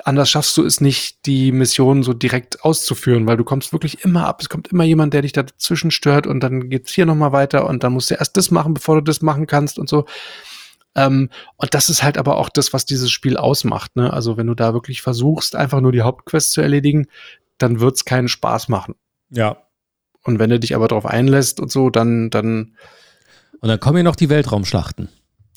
anders 0.03 0.29
schaffst 0.29 0.55
du 0.57 0.65
es 0.65 0.81
nicht, 0.81 1.25
die 1.25 1.51
Mission 1.51 2.03
so 2.03 2.13
direkt 2.13 2.63
auszuführen, 2.63 3.27
weil 3.27 3.37
du 3.37 3.43
kommst 3.43 3.73
wirklich 3.73 4.03
immer 4.03 4.27
ab. 4.27 4.41
Es 4.41 4.49
kommt 4.49 4.69
immer 4.69 4.83
jemand, 4.83 5.13
der 5.13 5.21
dich 5.21 5.33
dazwischen 5.33 5.91
stört 5.91 6.27
und 6.27 6.41
dann 6.41 6.69
geht's 6.69 6.93
hier 6.93 7.05
nochmal 7.05 7.31
weiter 7.31 7.67
und 7.67 7.83
dann 7.83 7.93
musst 7.93 8.11
du 8.11 8.15
erst 8.15 8.37
das 8.37 8.51
machen, 8.51 8.73
bevor 8.73 8.95
du 8.95 9.01
das 9.01 9.21
machen 9.21 9.47
kannst 9.47 9.79
und 9.79 9.89
so. 9.89 10.05
Ähm, 10.95 11.29
und 11.57 11.73
das 11.73 11.89
ist 11.89 12.03
halt 12.03 12.17
aber 12.17 12.37
auch 12.37 12.49
das, 12.49 12.73
was 12.73 12.85
dieses 12.85 13.11
Spiel 13.11 13.37
ausmacht. 13.37 13.95
Ne? 13.95 14.11
Also 14.13 14.37
wenn 14.37 14.47
du 14.47 14.53
da 14.53 14.73
wirklich 14.73 15.01
versuchst, 15.01 15.55
einfach 15.55 15.81
nur 15.81 15.91
die 15.91 16.01
Hauptquest 16.01 16.51
zu 16.51 16.61
erledigen, 16.61 17.07
dann 17.57 17.79
wird's 17.79 18.05
keinen 18.05 18.27
Spaß 18.27 18.67
machen. 18.67 18.95
Ja. 19.29 19.57
Und 20.23 20.39
wenn 20.39 20.49
du 20.49 20.59
dich 20.59 20.75
aber 20.75 20.87
darauf 20.87 21.05
einlässt 21.05 21.59
und 21.59 21.71
so, 21.71 21.89
dann, 21.89 22.29
dann. 22.29 22.75
Und 23.59 23.69
dann 23.69 23.79
kommen 23.79 23.97
ja 23.97 24.03
noch 24.03 24.15
die 24.15 24.29
Weltraumschlachten. 24.29 25.09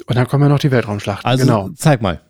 Und 0.07 0.17
dann 0.17 0.27
kommen 0.27 0.45
ja 0.45 0.49
noch 0.49 0.59
die 0.59 0.71
Weltraumschlachten. 0.71 1.29
Also 1.29 1.45
genau. 1.45 1.71
zeig 1.77 2.03
mal. 2.03 2.21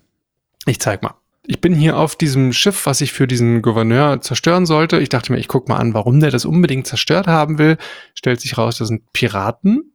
Ich 0.67 0.81
zeig 0.81 1.03
mal. 1.03 1.15
Ich 1.49 1.61
bin 1.61 1.75
hier 1.75 1.97
auf 1.97 2.17
diesem 2.17 2.53
Schiff, 2.53 2.87
was 2.87 3.01
ich 3.01 3.13
für 3.13 3.29
diesen 3.29 3.63
Gouverneur 3.63 4.21
zerstören 4.21 4.67
sollte. 4.67 4.99
Ich 4.99 5.11
dachte 5.11 5.33
mir, 5.33 5.39
ich 5.39 5.47
guck 5.47 5.69
mal 5.69 5.77
an, 5.77 5.95
warum 5.95 6.19
der 6.19 6.33
das 6.33 6.45
unbedingt 6.45 6.89
zerstört 6.89 7.29
haben 7.29 7.59
will. 7.59 7.77
Stellt 8.15 8.41
sich 8.41 8.59
raus, 8.59 8.79
das 8.79 8.89
sind 8.89 9.13
Piraten 9.13 9.93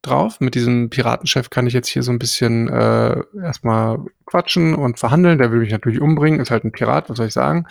drauf. 0.00 0.40
Mit 0.40 0.54
diesem 0.54 0.88
Piratenchef 0.88 1.50
kann 1.50 1.66
ich 1.66 1.74
jetzt 1.74 1.88
hier 1.88 2.02
so 2.02 2.10
ein 2.10 2.18
bisschen 2.18 2.68
äh, 2.68 3.20
erstmal 3.42 3.98
quatschen 4.24 4.74
und 4.74 4.98
verhandeln. 4.98 5.36
Der 5.36 5.52
will 5.52 5.58
mich 5.58 5.72
natürlich 5.72 6.00
umbringen. 6.00 6.40
Ist 6.40 6.50
halt 6.50 6.64
ein 6.64 6.72
Pirat, 6.72 7.10
was 7.10 7.18
soll 7.18 7.26
ich 7.26 7.34
sagen? 7.34 7.66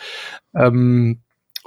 Ähm, 0.55 1.21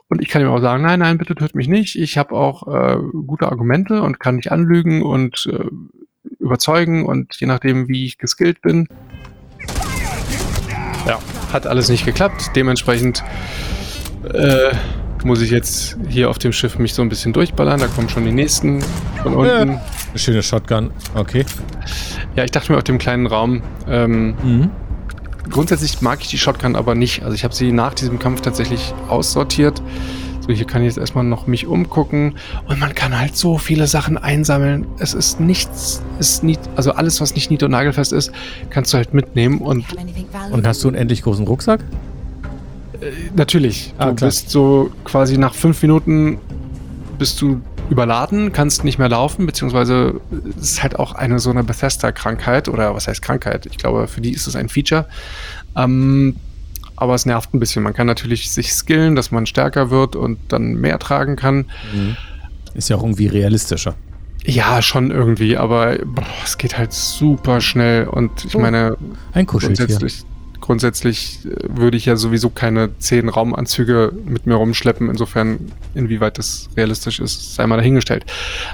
und 0.08 0.22
ich 0.22 0.28
kann 0.28 0.42
ihm 0.42 0.48
auch 0.48 0.60
sagen, 0.60 0.84
nein, 0.84 1.00
nein, 1.00 1.18
bitte 1.18 1.34
tötet 1.34 1.56
mich 1.56 1.68
nicht. 1.68 1.96
Ich 1.96 2.16
habe 2.16 2.34
auch 2.36 2.68
äh, 2.68 2.96
gute 3.26 3.48
Argumente 3.48 4.02
und 4.02 4.20
kann 4.20 4.36
nicht 4.36 4.52
anlügen 4.52 5.02
und 5.02 5.48
äh, 5.50 5.64
überzeugen 6.38 7.04
und 7.04 7.34
je 7.40 7.48
nachdem, 7.48 7.88
wie 7.88 8.06
ich 8.06 8.18
geskillt 8.18 8.62
bin. 8.62 8.86
Ja, 11.06 11.18
hat 11.52 11.66
alles 11.66 11.88
nicht 11.88 12.04
geklappt. 12.04 12.50
Dementsprechend 12.56 13.22
äh, 14.32 14.72
muss 15.24 15.40
ich 15.42 15.50
jetzt 15.50 15.96
hier 16.08 16.30
auf 16.30 16.38
dem 16.38 16.52
Schiff 16.52 16.78
mich 16.78 16.94
so 16.94 17.02
ein 17.02 17.08
bisschen 17.08 17.32
durchballern. 17.32 17.80
Da 17.80 17.86
kommen 17.88 18.08
schon 18.08 18.24
die 18.24 18.32
nächsten 18.32 18.82
von 19.22 19.34
unten. 19.34 19.72
Ja. 19.72 19.80
Schöne 20.16 20.42
Shotgun, 20.42 20.90
okay. 21.14 21.44
Ja, 22.36 22.44
ich 22.44 22.50
dachte 22.50 22.72
mir 22.72 22.78
auf 22.78 22.84
dem 22.84 22.98
kleinen 22.98 23.26
Raum, 23.26 23.62
ähm, 23.88 24.34
Mhm. 24.42 24.70
grundsätzlich 25.50 26.00
mag 26.00 26.20
ich 26.22 26.28
die 26.28 26.38
Shotgun 26.38 26.74
aber 26.76 26.94
nicht. 26.94 27.22
Also 27.22 27.34
ich 27.34 27.44
habe 27.44 27.54
sie 27.54 27.70
nach 27.72 27.94
diesem 27.94 28.18
Kampf 28.18 28.40
tatsächlich 28.40 28.92
aussortiert. 29.08 29.82
So, 30.50 30.56
hier 30.56 30.66
kann 30.66 30.82
ich 30.82 30.86
jetzt 30.86 30.98
erstmal 30.98 31.22
noch 31.22 31.46
mich 31.46 31.68
umgucken 31.68 32.34
und 32.66 32.80
man 32.80 32.92
kann 32.92 33.16
halt 33.16 33.36
so 33.36 33.56
viele 33.56 33.86
Sachen 33.86 34.18
einsammeln. 34.18 34.84
Es 34.98 35.14
ist 35.14 35.38
nichts, 35.38 36.02
ist 36.18 36.42
nie, 36.42 36.58
also 36.74 36.90
alles, 36.90 37.20
was 37.20 37.36
nicht 37.36 37.52
nied- 37.52 37.62
und 37.62 37.70
nagelfest 37.70 38.12
ist, 38.12 38.32
kannst 38.68 38.92
du 38.92 38.96
halt 38.96 39.14
mitnehmen 39.14 39.58
und 39.58 39.84
Und 40.50 40.66
hast 40.66 40.82
du 40.82 40.88
einen 40.88 40.96
endlich 40.96 41.22
großen 41.22 41.46
Rucksack? 41.46 41.84
natürlich, 43.36 43.94
Ah, 43.96 44.10
du 44.10 44.16
klar. 44.16 44.28
bist 44.28 44.50
so 44.50 44.90
quasi 45.04 45.38
nach 45.38 45.54
fünf 45.54 45.80
Minuten 45.82 46.38
bist 47.16 47.40
du 47.40 47.60
überladen, 47.88 48.52
kannst 48.52 48.82
nicht 48.84 48.98
mehr 48.98 49.08
laufen, 49.08 49.46
beziehungsweise 49.46 50.20
es 50.58 50.72
ist 50.72 50.82
halt 50.82 50.98
auch 50.98 51.12
eine 51.12 51.38
so 51.38 51.50
eine 51.50 51.62
Bethesda-Krankheit 51.64 52.68
oder 52.68 52.94
was 52.94 53.06
heißt 53.08 53.22
Krankheit? 53.22 53.66
Ich 53.66 53.78
glaube, 53.78 54.06
für 54.08 54.20
die 54.20 54.32
ist 54.32 54.46
es 54.48 54.56
ein 54.56 54.68
Feature. 54.68 55.06
Ähm, 55.76 56.36
aber 57.00 57.14
es 57.14 57.26
nervt 57.26 57.52
ein 57.54 57.60
bisschen. 57.60 57.82
Man 57.82 57.94
kann 57.94 58.06
natürlich 58.06 58.50
sich 58.52 58.72
skillen, 58.72 59.16
dass 59.16 59.30
man 59.30 59.46
stärker 59.46 59.90
wird 59.90 60.16
und 60.16 60.38
dann 60.48 60.74
mehr 60.74 60.98
tragen 60.98 61.36
kann. 61.36 61.66
Ist 62.74 62.88
ja 62.88 62.96
auch 62.96 63.02
irgendwie 63.02 63.26
realistischer. 63.26 63.94
Ja, 64.44 64.80
schon 64.80 65.10
irgendwie, 65.10 65.56
aber 65.56 65.98
boah, 66.04 66.24
es 66.44 66.56
geht 66.56 66.78
halt 66.78 66.92
super 66.92 67.60
schnell 67.60 68.06
und 68.08 68.44
ich 68.46 68.54
Oh. 68.56 68.58
meine, 68.60 68.96
Ein 69.32 69.44
grundsätzlich, 69.44 70.22
grundsätzlich 70.62 71.40
äh, 71.44 71.50
würde 71.68 71.96
ich 71.98 72.06
ja 72.06 72.16
sowieso 72.16 72.48
keine 72.48 72.96
zehn 72.98 73.28
Raumanzüge 73.28 74.12
mit 74.24 74.46
mir 74.46 74.54
rumschleppen. 74.54 75.10
Insofern, 75.10 75.58
inwieweit 75.94 76.38
das 76.38 76.70
realistisch 76.76 77.20
ist, 77.20 77.54
sei 77.54 77.66
mal 77.66 77.76
dahingestellt. 77.76 78.24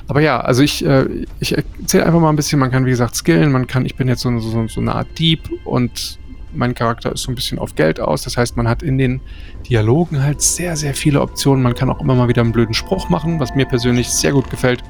Aber 0.06 0.20
ja, 0.20 0.38
also 0.40 0.62
ich, 0.62 0.84
äh, 0.84 1.06
ich 1.40 1.56
erzähle 1.56 2.06
einfach 2.06 2.20
mal 2.20 2.30
ein 2.30 2.36
bisschen. 2.36 2.60
Man 2.60 2.70
kann, 2.70 2.86
wie 2.86 2.90
gesagt, 2.90 3.16
skillen. 3.16 3.50
Man 3.50 3.66
kann, 3.66 3.86
ich 3.86 3.96
bin 3.96 4.06
jetzt 4.06 4.20
so, 4.20 4.38
so, 4.38 4.68
so 4.68 4.80
eine 4.80 4.94
Art 4.94 5.08
Dieb 5.18 5.48
und 5.64 6.18
mein 6.52 6.74
Charakter 6.74 7.12
ist 7.12 7.22
so 7.22 7.32
ein 7.32 7.34
bisschen 7.34 7.58
auf 7.58 7.74
Geld 7.74 8.00
aus. 8.00 8.22
Das 8.22 8.36
heißt, 8.36 8.56
man 8.56 8.68
hat 8.68 8.82
in 8.82 8.98
den 8.98 9.20
Dialogen 9.68 10.22
halt 10.22 10.40
sehr, 10.40 10.76
sehr 10.76 10.94
viele 10.94 11.20
Optionen. 11.20 11.62
Man 11.62 11.74
kann 11.74 11.90
auch 11.90 12.00
immer 12.00 12.14
mal 12.14 12.28
wieder 12.28 12.42
einen 12.42 12.52
blöden 12.52 12.74
Spruch 12.74 13.08
machen, 13.08 13.40
was 13.40 13.54
mir 13.54 13.66
persönlich 13.66 14.08
sehr 14.08 14.32
gut 14.32 14.50
gefällt. 14.50 14.82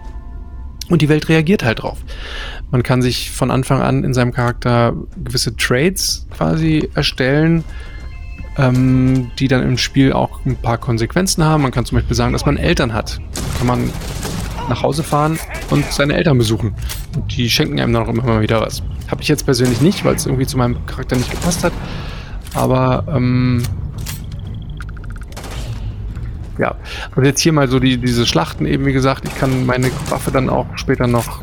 Und 0.89 1.03
die 1.03 1.09
Welt 1.09 1.29
reagiert 1.29 1.65
halt 1.65 1.83
drauf. 1.83 1.99
Man 2.71 2.83
kann 2.83 3.03
sich 3.03 3.31
von 3.31 3.51
Anfang 3.51 3.83
an 3.83 4.05
in 4.05 4.15
seinem 4.15 4.33
Charakter 4.33 4.95
gewisse 5.23 5.57
Trades 5.57 6.27
quasi 6.31 6.89
erstellen, 6.95 7.65
ähm, 8.57 9.31
die 9.39 9.49
dann 9.49 9.63
im 9.63 9.79
Spiel 9.79 10.13
auch 10.13 10.45
ein 10.47 10.57
paar 10.57 10.79
Konsequenzen 10.79 11.45
haben. 11.45 11.63
Man 11.63 11.73
kann 11.73 11.85
zum 11.85 11.97
Beispiel 11.97 12.17
sagen, 12.17 12.33
dass 12.33 12.47
man 12.47 12.57
Eltern 12.57 12.93
hat. 12.93 13.21
Kann 13.59 13.67
man 13.67 13.91
nach 14.69 14.83
Hause 14.83 15.03
fahren 15.03 15.39
und 15.71 15.85
seine 15.93 16.15
Eltern 16.15 16.39
besuchen. 16.39 16.75
Und 17.15 17.37
die 17.37 17.51
schenken 17.51 17.81
einem 17.81 17.93
dann 17.93 18.05
auch 18.05 18.09
immer 18.09 18.25
mal 18.25 18.43
wieder 18.43 18.61
was. 18.61 18.83
Habe 19.09 19.23
ich 19.23 19.29
jetzt 19.29 19.45
persönlich 19.45 19.81
nicht, 19.81 20.05
weil 20.05 20.17
es 20.17 20.27
irgendwie 20.27 20.47
zu 20.47 20.59
meinem 20.59 20.85
Charakter 20.87 21.17
nicht 21.17 21.31
gepasst 21.31 21.65
hat. 21.65 21.73
Aber 22.55 23.05
ähm, 23.09 23.63
ja, 26.59 26.75
und 27.15 27.25
jetzt 27.25 27.41
hier 27.41 27.53
mal 27.53 27.69
so 27.69 27.79
die, 27.79 27.99
diese 27.99 28.27
Schlachten 28.27 28.67
eben, 28.67 28.87
wie 28.87 28.93
gesagt, 28.93 29.25
ich 29.27 29.37
kann 29.37 29.67
meine 29.67 29.91
Waffe 30.09 30.31
dann 30.31 30.49
auch 30.49 30.67
später 30.77 31.07
noch 31.07 31.43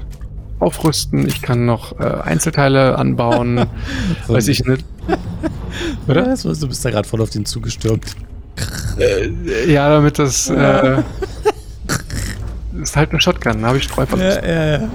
aufrüsten, 0.59 1.27
ich 1.27 1.41
kann 1.41 1.65
noch 1.65 1.99
äh, 1.99 2.03
Einzelteile 2.03 2.97
anbauen, 2.97 3.65
weiß 4.27 4.47
ich 4.47 4.65
nicht. 4.65 4.85
Oder? 6.07 6.27
Was? 6.27 6.43
Du 6.43 6.67
bist 6.67 6.83
da 6.85 6.89
gerade 6.89 7.07
voll 7.07 7.21
auf 7.21 7.29
den 7.29 7.45
zugestürmt. 7.45 8.15
Äh, 8.97 9.71
ja, 9.71 9.89
damit 9.89 10.19
das 10.19 10.49
äh, 10.49 11.01
ist 12.81 12.95
halt 12.95 13.11
eine 13.11 13.19
Shotgun, 13.19 13.61
da 13.61 13.67
habe 13.67 13.77
ich 13.77 13.83
Streuverlust. 13.83 14.41
Ja, 14.41 14.47
ja, 14.47 14.65
ja. 14.79 14.89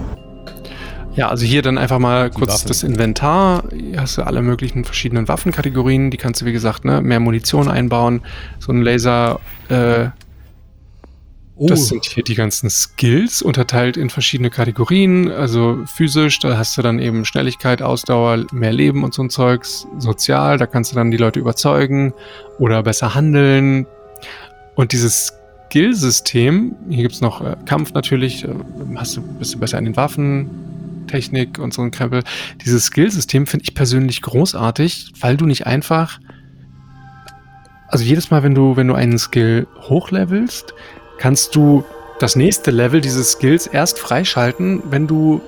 Ja, 1.19 1.31
also 1.31 1.45
hier 1.45 1.63
dann 1.63 1.79
einfach 1.79 1.99
mal 1.99 2.31
kurz 2.31 2.53
Waffe. 2.53 2.69
das 2.69 2.85
Inventar. 2.85 3.65
Hier 3.77 4.03
hast 4.03 4.19
du 4.19 4.23
alle 4.23 4.41
möglichen 4.41 4.85
verschiedenen 4.85 5.27
Waffenkategorien. 5.27 6.13
Die 6.13 6.17
kannst 6.17 6.41
du, 6.43 6.45
wie 6.47 6.53
gesagt, 6.53 6.85
ne, 6.85 7.03
mehr 7.03 7.19
Munition 7.19 7.69
einbauen. 7.69 8.23
So 8.61 8.71
ein 8.71 8.83
Laser, 8.83 9.41
äh, 9.69 10.11
Oh, 11.61 11.67
Das 11.67 11.89
sind 11.89 12.05
hier 12.05 12.23
die 12.23 12.37
ganzen 12.37 12.71
Skills, 12.71 13.43
unterteilt 13.43 13.97
in 13.97 14.11
verschiedene 14.11 14.49
Kategorien. 14.49 15.29
Also 15.29 15.81
physisch, 15.87 16.39
da 16.39 16.57
hast 16.57 16.79
du 16.79 16.83
dann 16.83 17.01
eben 17.01 17.25
Schnelligkeit, 17.25 17.83
Ausdauer, 17.83 18.45
mehr 18.53 18.73
Leben 18.73 19.03
und 19.03 19.13
so 19.13 19.23
ein 19.25 19.31
Zeugs. 19.31 19.89
Sozial, 19.99 20.57
da 20.57 20.67
kannst 20.67 20.93
du 20.93 20.95
dann 20.95 21.11
die 21.11 21.17
Leute 21.17 21.41
überzeugen 21.41 22.15
oder 22.61 22.85
besser 22.85 23.17
handeln. 23.17 23.89
Und 24.77 24.93
dieses 24.93 25.33
Skill-System, 25.67 26.77
hier 26.91 27.03
gibt's 27.03 27.21
noch 27.21 27.41
äh, 27.41 27.57
Kampf 27.67 27.93
natürlich, 27.93 28.45
äh, 28.45 28.51
hast 28.95 29.17
du, 29.17 29.23
bist 29.23 29.53
du 29.53 29.59
besser 29.59 29.79
in 29.79 29.87
den 29.87 29.97
Waffen, 29.97 30.78
Technik 31.09 31.59
und 31.59 31.75
so 31.75 31.83
ein 31.83 31.91
Krempel. 31.91 32.23
Dieses 32.65 32.85
Skill-System 32.85 33.47
finde 33.47 33.65
ich 33.65 33.75
persönlich 33.75 34.23
großartig, 34.23 35.13
weil 35.21 35.37
du 35.37 35.47
nicht 35.47 35.67
einfach 35.67 36.21
also 37.89 38.05
jedes 38.05 38.31
Mal, 38.31 38.43
wenn 38.43 38.55
du, 38.55 38.77
wenn 38.77 38.87
du 38.87 38.95
einen 38.95 39.19
Skill 39.19 39.67
hochlevelst, 39.81 40.75
kannst 41.17 41.55
du 41.55 41.85
das 42.21 42.37
nächste 42.37 42.71
Level 42.71 43.01
dieses 43.01 43.33
Skills 43.33 43.67
erst 43.67 43.99
freischalten, 43.99 44.83
wenn 44.91 45.07
du 45.07 45.41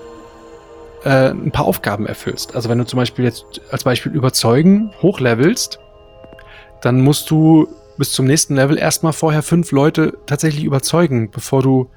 äh, 1.05 1.31
ein 1.31 1.51
paar 1.51 1.67
Aufgaben 1.67 2.07
erfüllst. 2.07 2.55
Also 2.55 2.69
wenn 2.69 2.79
du 2.79 2.87
zum 2.87 2.97
Beispiel 2.97 3.27
jetzt 3.27 3.61
als 3.71 3.85
Beispiel 3.85 4.13
überzeugen 4.13 4.91
hochlevelst, 5.03 5.79
dann 6.81 7.03
musst 7.03 7.31
du 7.31 7.69
bis 7.99 8.13
zum 8.13 8.25
nächsten 8.25 8.57
Level 8.57 8.79
erstmal 8.79 9.13
vorher 9.13 9.43
fünf 9.43 9.73
Leute 9.73 10.17
tatsächlich 10.27 10.65
überzeugen, 10.65 11.31
bevor 11.31 11.63
du 11.63 11.91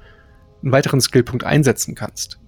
einen 0.62 0.72
weiteren 0.72 1.00
Skillpunkt 1.00 1.44
einsetzen 1.44 1.94
kannst. 1.94 2.38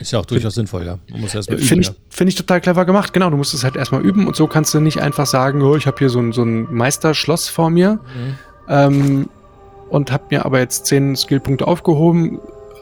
Ist 0.00 0.10
ja 0.12 0.18
auch 0.18 0.26
durchaus 0.26 0.54
sinnvoll, 0.54 0.84
ja. 0.86 0.98
Man 1.10 1.20
muss 1.20 1.34
erstmal 1.34 1.58
üben. 1.58 1.66
Finde 1.68 1.82
ich, 1.82 1.88
ja. 1.88 1.94
find 2.08 2.28
ich 2.30 2.34
total 2.34 2.60
clever 2.60 2.84
gemacht. 2.84 3.12
Genau, 3.12 3.30
du 3.30 3.36
musst 3.36 3.54
es 3.54 3.62
halt 3.64 3.76
erstmal 3.76 4.00
üben 4.02 4.26
und 4.26 4.34
so 4.34 4.46
kannst 4.46 4.74
du 4.74 4.80
nicht 4.80 5.00
einfach 5.00 5.26
sagen, 5.26 5.62
oh, 5.62 5.76
ich 5.76 5.86
habe 5.86 5.98
hier 5.98 6.08
so 6.10 6.18
ein, 6.18 6.32
so 6.32 6.42
ein 6.42 6.72
Meisterschloss 6.74 7.48
vor 7.48 7.70
mir 7.70 8.00
Mhm. 8.16 8.38
ähm, 8.68 9.28
und 9.90 10.10
habe 10.10 10.24
mir 10.30 10.44
aber 10.46 10.58
jetzt 10.58 10.86
zehn 10.86 11.14
Skillpunkte 11.16 11.66
aufgehoben, 11.66 12.40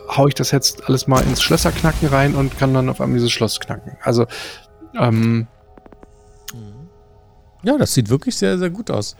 hau 0.08 0.26
ich 0.28 0.34
das 0.34 0.52
jetzt 0.52 0.88
alles 0.88 1.06
mal 1.06 1.20
ins 1.22 1.42
Schlösserknacken 1.42 2.08
rein 2.08 2.34
und 2.34 2.56
kann 2.58 2.72
dann 2.72 2.88
auf 2.88 3.00
einmal 3.00 3.18
dieses 3.18 3.32
Schloss 3.32 3.60
knacken. 3.60 3.92
Also, 4.02 4.26
ähm, 4.98 5.46
Ja, 7.64 7.76
das 7.76 7.92
sieht 7.92 8.08
wirklich 8.08 8.36
sehr, 8.36 8.56
sehr 8.58 8.70
gut 8.70 8.90
aus. 8.90 9.16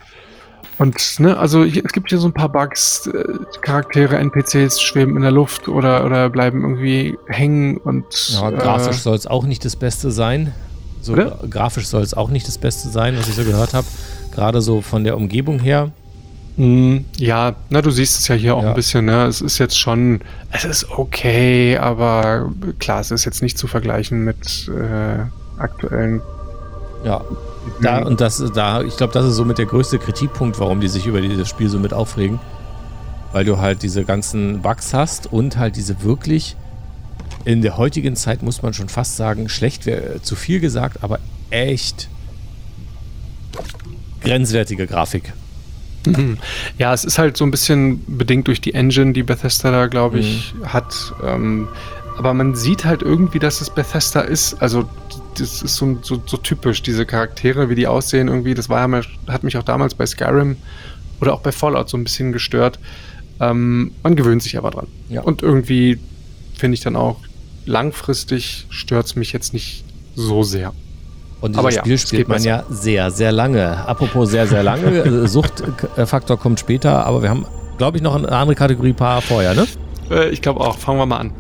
Und 0.79 1.21
ne, 1.21 1.37
also 1.37 1.64
hier, 1.64 1.85
es 1.85 1.93
gibt 1.93 2.09
hier 2.11 2.19
so 2.19 2.29
ein 2.29 2.33
paar 2.33 2.49
Bugs, 2.49 3.07
äh, 3.07 3.25
Charaktere, 3.62 4.17
NPCs 4.19 4.81
schweben 4.81 5.17
in 5.17 5.23
der 5.23 5.31
Luft 5.33 5.69
oder, 5.69 6.05
oder 6.05 6.31
bleiben 6.31 6.62
irgendwie 6.62 7.19
hängen 7.27 7.77
und 7.79 8.05
Ja, 8.41 8.51
grafisch 8.51 8.99
soll 8.99 9.17
es 9.17 9.27
auch 9.27 9.45
nicht 9.45 9.64
das 9.64 9.77
Beste 9.77 10.11
sein. 10.11 10.53
So 11.01 11.12
Oder? 11.12 11.38
gra- 11.38 11.49
grafisch 11.49 11.87
soll 11.87 12.03
es 12.03 12.14
auch 12.14 12.29
nicht 12.29 12.47
das 12.49 12.59
Beste 12.59 12.88
sein, 12.88 13.17
was 13.19 13.29
ich 13.29 13.35
so 13.35 13.45
gehört 13.45 13.73
habe. 13.75 13.87
Gerade 14.35 14.61
so 14.61 14.81
von 14.81 15.05
der 15.05 15.17
Umgebung 15.17 15.59
her. 15.61 15.91
Mm, 16.57 16.99
Ja, 17.17 17.55
na, 17.71 17.83
du 17.83 17.91
siehst 17.93 18.19
es 18.19 18.27
ja 18.29 18.35
hier 18.35 18.57
auch 18.57 18.62
Ja. 18.64 18.71
ein 18.71 18.75
bisschen, 18.75 19.05
ne? 19.05 19.27
Es 19.27 19.41
ist 19.41 19.59
jetzt 19.59 19.79
schon, 19.79 20.21
es 20.51 20.64
ist 20.64 20.91
okay, 20.91 21.79
aber 21.79 22.51
klar, 22.81 23.01
es 23.01 23.12
ist 23.12 23.25
jetzt 23.25 23.43
nicht 23.43 23.57
zu 23.57 23.69
vergleichen 23.69 24.25
mit 24.25 24.69
äh, 24.69 25.61
aktuellen. 25.61 26.21
Ja. 27.05 27.21
Da, 27.81 28.02
und 28.02 28.20
das, 28.20 28.42
da, 28.54 28.83
ich 28.83 28.96
glaube, 28.96 29.12
das 29.12 29.26
ist 29.26 29.35
so 29.35 29.44
mit 29.44 29.59
der 29.59 29.66
größte 29.66 29.98
Kritikpunkt, 29.98 30.59
warum 30.59 30.81
die 30.81 30.88
sich 30.88 31.07
über 31.07 31.20
dieses 31.20 31.48
Spiel 31.48 31.68
so 31.68 31.78
mit 31.78 31.92
aufregen. 31.92 32.38
Weil 33.33 33.44
du 33.44 33.59
halt 33.59 33.83
diese 33.83 34.04
ganzen 34.04 34.62
Bugs 34.62 34.94
hast 34.94 35.33
und 35.33 35.59
halt 35.59 35.76
diese 35.76 36.02
wirklich 36.02 36.57
in 37.44 37.62
der 37.62 37.76
heutigen 37.76 38.16
Zeit 38.16 38.42
muss 38.42 38.62
man 38.62 38.74
schon 38.74 38.88
fast 38.88 39.16
sagen, 39.16 39.48
schlecht 39.48 39.87
wäre 39.87 40.20
zu 40.22 40.37
viel 40.37 40.61
gesagt, 40.61 41.02
aber 41.02 41.18
echt 41.50 42.09
grenzwertige 44.20 44.87
Grafik. 44.87 45.33
Mhm. 46.07 46.38
Ja, 46.78 46.92
es 46.92 47.04
ist 47.04 47.18
halt 47.18 47.37
so 47.37 47.44
ein 47.44 47.50
bisschen 47.50 48.02
bedingt 48.07 48.48
durch 48.48 48.61
die 48.61 48.74
Engine, 48.74 49.12
die 49.12 49.22
Bethesda 49.22 49.70
da, 49.70 49.87
glaube 49.87 50.18
ich, 50.18 50.54
mhm. 50.54 50.72
hat. 50.72 51.14
Ähm, 51.24 51.68
aber 52.16 52.35
man 52.35 52.54
sieht 52.54 52.85
halt 52.85 53.02
irgendwie, 53.02 53.38
dass 53.38 53.61
es 53.61 53.70
Bethesda 53.70 54.20
ist. 54.20 54.61
Also 54.61 54.88
das 55.38 55.62
ist 55.62 55.77
so, 55.77 55.98
so, 56.03 56.20
so, 56.24 56.37
typisch, 56.37 56.83
diese 56.83 57.07
Charaktere, 57.07 57.68
wie 57.68 57.74
die 57.74 57.87
aussehen 57.87 58.29
irgendwie. 58.29 58.55
Das 58.55 58.68
war 58.68 58.87
ja, 58.87 59.03
hat 59.29 59.44
mich 59.44 59.57
auch 59.57 59.62
damals 59.62 59.94
bei 59.94 60.07
Skyrim 60.07 60.57
oder 61.20 61.35
auch 61.35 61.40
bei 61.40 61.53
Fallout 61.53 61.88
so 61.88 61.96
ein 61.96 62.05
bisschen 62.05 62.33
gestört. 62.33 62.79
Ähm, 63.40 63.92
man 64.03 64.16
gewöhnt 64.16 64.42
sich 64.42 64.57
aber 64.59 64.70
dran. 64.70 64.87
Ja. 65.09 65.22
Und 65.22 65.42
irgendwie 65.42 65.98
finde 66.57 66.74
ich 66.74 66.81
dann 66.81 66.96
auch, 66.96 67.20
langfristig 67.66 68.66
stört 68.70 69.07
es 69.07 69.16
mich 69.16 69.33
jetzt 69.33 69.53
nicht 69.53 69.85
so 70.14 70.42
sehr. 70.42 70.72
Und 71.40 71.53
dieses 71.53 71.59
Aber 71.59 71.70
Spiel 71.70 71.92
ja, 71.92 71.98
spielt 71.98 72.29
man 72.29 72.42
ja 72.42 72.64
sehr, 72.68 73.11
sehr 73.11 73.31
lange. 73.31 73.87
Apropos 73.87 74.31
sehr, 74.31 74.46
sehr 74.46 74.62
lange, 74.62 74.90
äh, 75.05 75.29
Suchtfaktor 75.29 76.37
kommt 76.37 76.59
später, 76.59 77.07
aber 77.07 77.22
wir 77.22 77.31
haben, 77.31 77.46
glaube 77.77 77.96
ich, 77.96 78.03
noch 78.03 78.16
eine 78.16 78.31
andere 78.33 78.57
Kategorie 78.57 78.92
paar 78.92 79.22
vorher, 79.22 79.55
ne? 79.55 79.66
Äh, 80.11 80.31
ich 80.31 80.42
glaube 80.42 80.61
auch. 80.61 80.77
Fangen 80.79 80.98
wir 80.98 81.07
mal 81.07 81.18
an. 81.18 81.33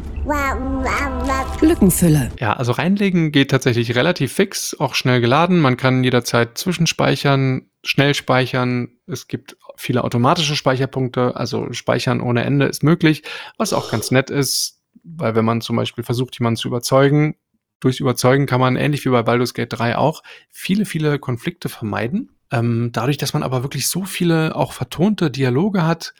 Lückenfülle. 1.60 2.30
Ja, 2.38 2.54
also 2.54 2.72
reinlegen 2.72 3.32
geht 3.32 3.50
tatsächlich 3.50 3.94
relativ 3.94 4.32
fix, 4.32 4.76
auch 4.78 4.94
schnell 4.94 5.20
geladen. 5.20 5.60
Man 5.60 5.76
kann 5.76 6.04
jederzeit 6.04 6.58
zwischenspeichern, 6.58 7.70
schnell 7.82 8.14
speichern. 8.14 8.88
Es 9.06 9.28
gibt 9.28 9.56
viele 9.76 10.04
automatische 10.04 10.56
Speicherpunkte, 10.56 11.36
also 11.36 11.72
speichern 11.72 12.20
ohne 12.20 12.44
Ende 12.44 12.66
ist 12.66 12.82
möglich, 12.82 13.22
was 13.56 13.72
auch 13.72 13.90
ganz 13.90 14.10
nett 14.10 14.30
ist, 14.30 14.82
weil 15.04 15.34
wenn 15.34 15.44
man 15.44 15.60
zum 15.60 15.76
Beispiel 15.76 16.04
versucht, 16.04 16.38
jemanden 16.38 16.56
zu 16.58 16.68
überzeugen, 16.68 17.36
durchs 17.80 18.00
Überzeugen 18.00 18.46
kann 18.46 18.60
man, 18.60 18.76
ähnlich 18.76 19.04
wie 19.04 19.10
bei 19.10 19.22
Baldur's 19.22 19.54
Gate 19.54 19.72
3 19.72 19.96
auch, 19.96 20.22
viele, 20.50 20.84
viele 20.84 21.18
Konflikte 21.18 21.68
vermeiden. 21.68 22.30
Ähm, 22.50 22.90
dadurch, 22.92 23.18
dass 23.18 23.34
man 23.34 23.42
aber 23.42 23.62
wirklich 23.62 23.88
so 23.88 24.04
viele 24.04 24.56
auch 24.56 24.72
vertonte 24.72 25.30
Dialoge 25.30 25.86
hat, 25.86 26.14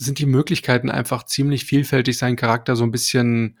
sind 0.00 0.18
die 0.18 0.26
Möglichkeiten 0.26 0.90
einfach 0.90 1.24
ziemlich 1.24 1.66
vielfältig, 1.66 2.16
seinen 2.16 2.36
Charakter 2.36 2.74
so 2.74 2.84
ein 2.84 2.90
bisschen 2.90 3.58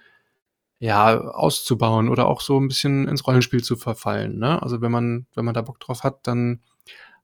ja, 0.78 1.20
auszubauen 1.20 2.08
oder 2.08 2.26
auch 2.26 2.40
so 2.40 2.58
ein 2.58 2.68
bisschen 2.68 3.06
ins 3.06 3.26
Rollenspiel 3.26 3.62
zu 3.62 3.76
verfallen. 3.76 4.38
Ne? 4.38 4.62
Also 4.62 4.80
wenn 4.80 4.90
man, 4.90 5.26
wenn 5.34 5.44
man 5.44 5.52
da 5.52 5.60
Bock 5.60 5.78
drauf 5.80 6.02
hat, 6.02 6.26
dann 6.26 6.60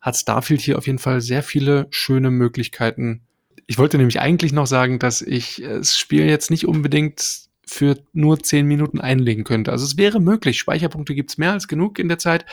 hat 0.02 0.16
Starfield 0.16 0.60
hier 0.60 0.76
auf 0.76 0.86
jeden 0.86 0.98
Fall 0.98 1.22
sehr 1.22 1.42
viele 1.42 1.86
schöne 1.88 2.30
Möglichkeiten. 2.30 3.22
Ich 3.66 3.78
wollte 3.78 3.96
nämlich 3.96 4.20
eigentlich 4.20 4.52
noch 4.52 4.66
sagen, 4.66 4.98
dass 4.98 5.22
ich 5.22 5.62
das 5.66 5.96
Spiel 5.96 6.26
jetzt 6.26 6.50
nicht 6.50 6.68
unbedingt 6.68 7.48
für 7.66 7.98
nur 8.12 8.38
zehn 8.40 8.66
Minuten 8.66 9.00
einlegen 9.00 9.44
könnte. 9.44 9.72
Also 9.72 9.86
es 9.86 9.96
wäre 9.96 10.20
möglich. 10.20 10.58
Speicherpunkte 10.58 11.14
gibt's 11.14 11.38
mehr 11.38 11.52
als 11.52 11.68
genug 11.68 11.98
in 11.98 12.08
der 12.08 12.18
Zeit. 12.18 12.44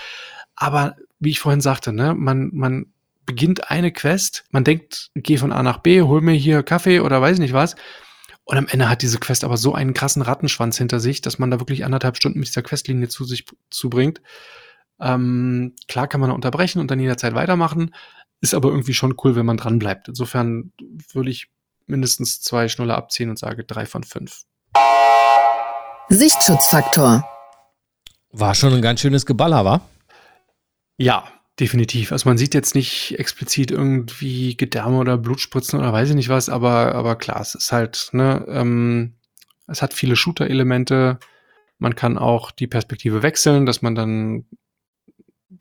Aber 0.56 0.96
wie 1.20 1.32
ich 1.32 1.42
vorhin 1.42 1.62
sagte, 1.62 1.92
ne, 1.92 2.16
man, 2.16 2.52
man 2.54 2.86
beginnt 3.26 3.70
eine 3.70 3.92
Quest, 3.92 4.46
man 4.52 4.64
denkt, 4.64 5.12
geh 5.16 5.38
von 5.38 5.52
A 5.52 5.64
nach 5.64 5.78
B, 5.78 6.02
hol 6.02 6.22
mir 6.22 6.34
hier 6.34 6.64
Kaffee 6.64 7.00
oder 7.00 7.22
weiß 7.22 7.40
nicht 7.40 7.54
was. 7.54 7.76
Und 8.46 8.58
am 8.58 8.68
Ende 8.68 8.90
hat 8.90 9.02
diese 9.02 9.20
Quest 9.20 9.44
aber 9.44 9.56
so 9.56 9.74
einen 9.74 9.94
krassen 9.94 10.22
Rattenschwanz 10.22 10.78
hinter 10.78 11.00
sich, 11.00 11.22
dass 11.22 11.40
man 11.40 11.50
da 11.50 11.60
wirklich 11.60 11.86
anderthalb 11.86 12.18
Stunden 12.18 12.40
mit 12.40 12.50
dieser 12.50 12.62
Questlinie 12.62 13.08
zu 13.08 13.24
sich 13.24 13.46
zubringt. 13.70 14.22
Ähm, 15.00 15.76
klar 15.88 16.08
kann 16.08 16.20
man 16.20 16.30
da 16.30 16.36
unterbrechen 16.36 16.80
und 16.80 16.92
dann 16.92 17.00
jederzeit 17.00 17.36
weitermachen. 17.36 17.96
Ist 18.42 18.54
aber 18.54 18.70
irgendwie 18.70 18.94
schon 18.94 19.16
cool, 19.24 19.36
wenn 19.36 19.46
man 19.46 19.56
dran 19.58 19.80
bleibt. 19.80 20.10
Insofern 20.10 20.74
würde 21.14 21.30
ich 21.30 21.50
mindestens 21.86 22.42
zwei 22.42 22.68
Schnuller 22.68 22.98
abziehen 22.98 23.30
und 23.30 23.40
sage 23.40 23.64
drei 23.64 23.86
von 23.86 24.04
fünf. 24.04 24.44
Sichtschutzfaktor. 26.10 27.26
War 28.32 28.56
schon 28.56 28.74
ein 28.74 28.82
ganz 28.82 29.00
schönes 29.00 29.26
Geballer, 29.26 29.64
war? 29.64 29.88
Ja, 30.98 31.26
definitiv. 31.60 32.12
Also 32.12 32.28
man 32.30 32.38
sieht 32.38 32.54
jetzt 32.54 32.76
nicht 32.76 33.18
explizit 33.20 33.72
irgendwie 33.72 34.58
Gedärme 34.58 34.98
oder 34.98 35.18
Blutspritzen 35.18 35.80
oder 35.80 35.94
weiß 35.94 36.10
ich 36.10 36.16
nicht 36.16 36.30
was, 36.30 36.50
aber, 36.50 36.96
aber 36.96 37.16
klar, 37.16 37.42
es 37.42 37.56
ist 37.56 37.72
halt, 37.72 38.10
ne, 38.12 38.46
ähm, 38.48 39.16
es 39.68 39.82
hat 39.82 39.94
viele 39.94 40.16
Shooter-Elemente. 40.16 41.20
Man 41.78 41.96
kann 41.96 42.18
auch 42.18 42.52
die 42.52 42.68
Perspektive 42.68 43.24
wechseln, 43.24 43.66
dass 43.66 43.82
man 43.82 43.96
dann 43.96 44.46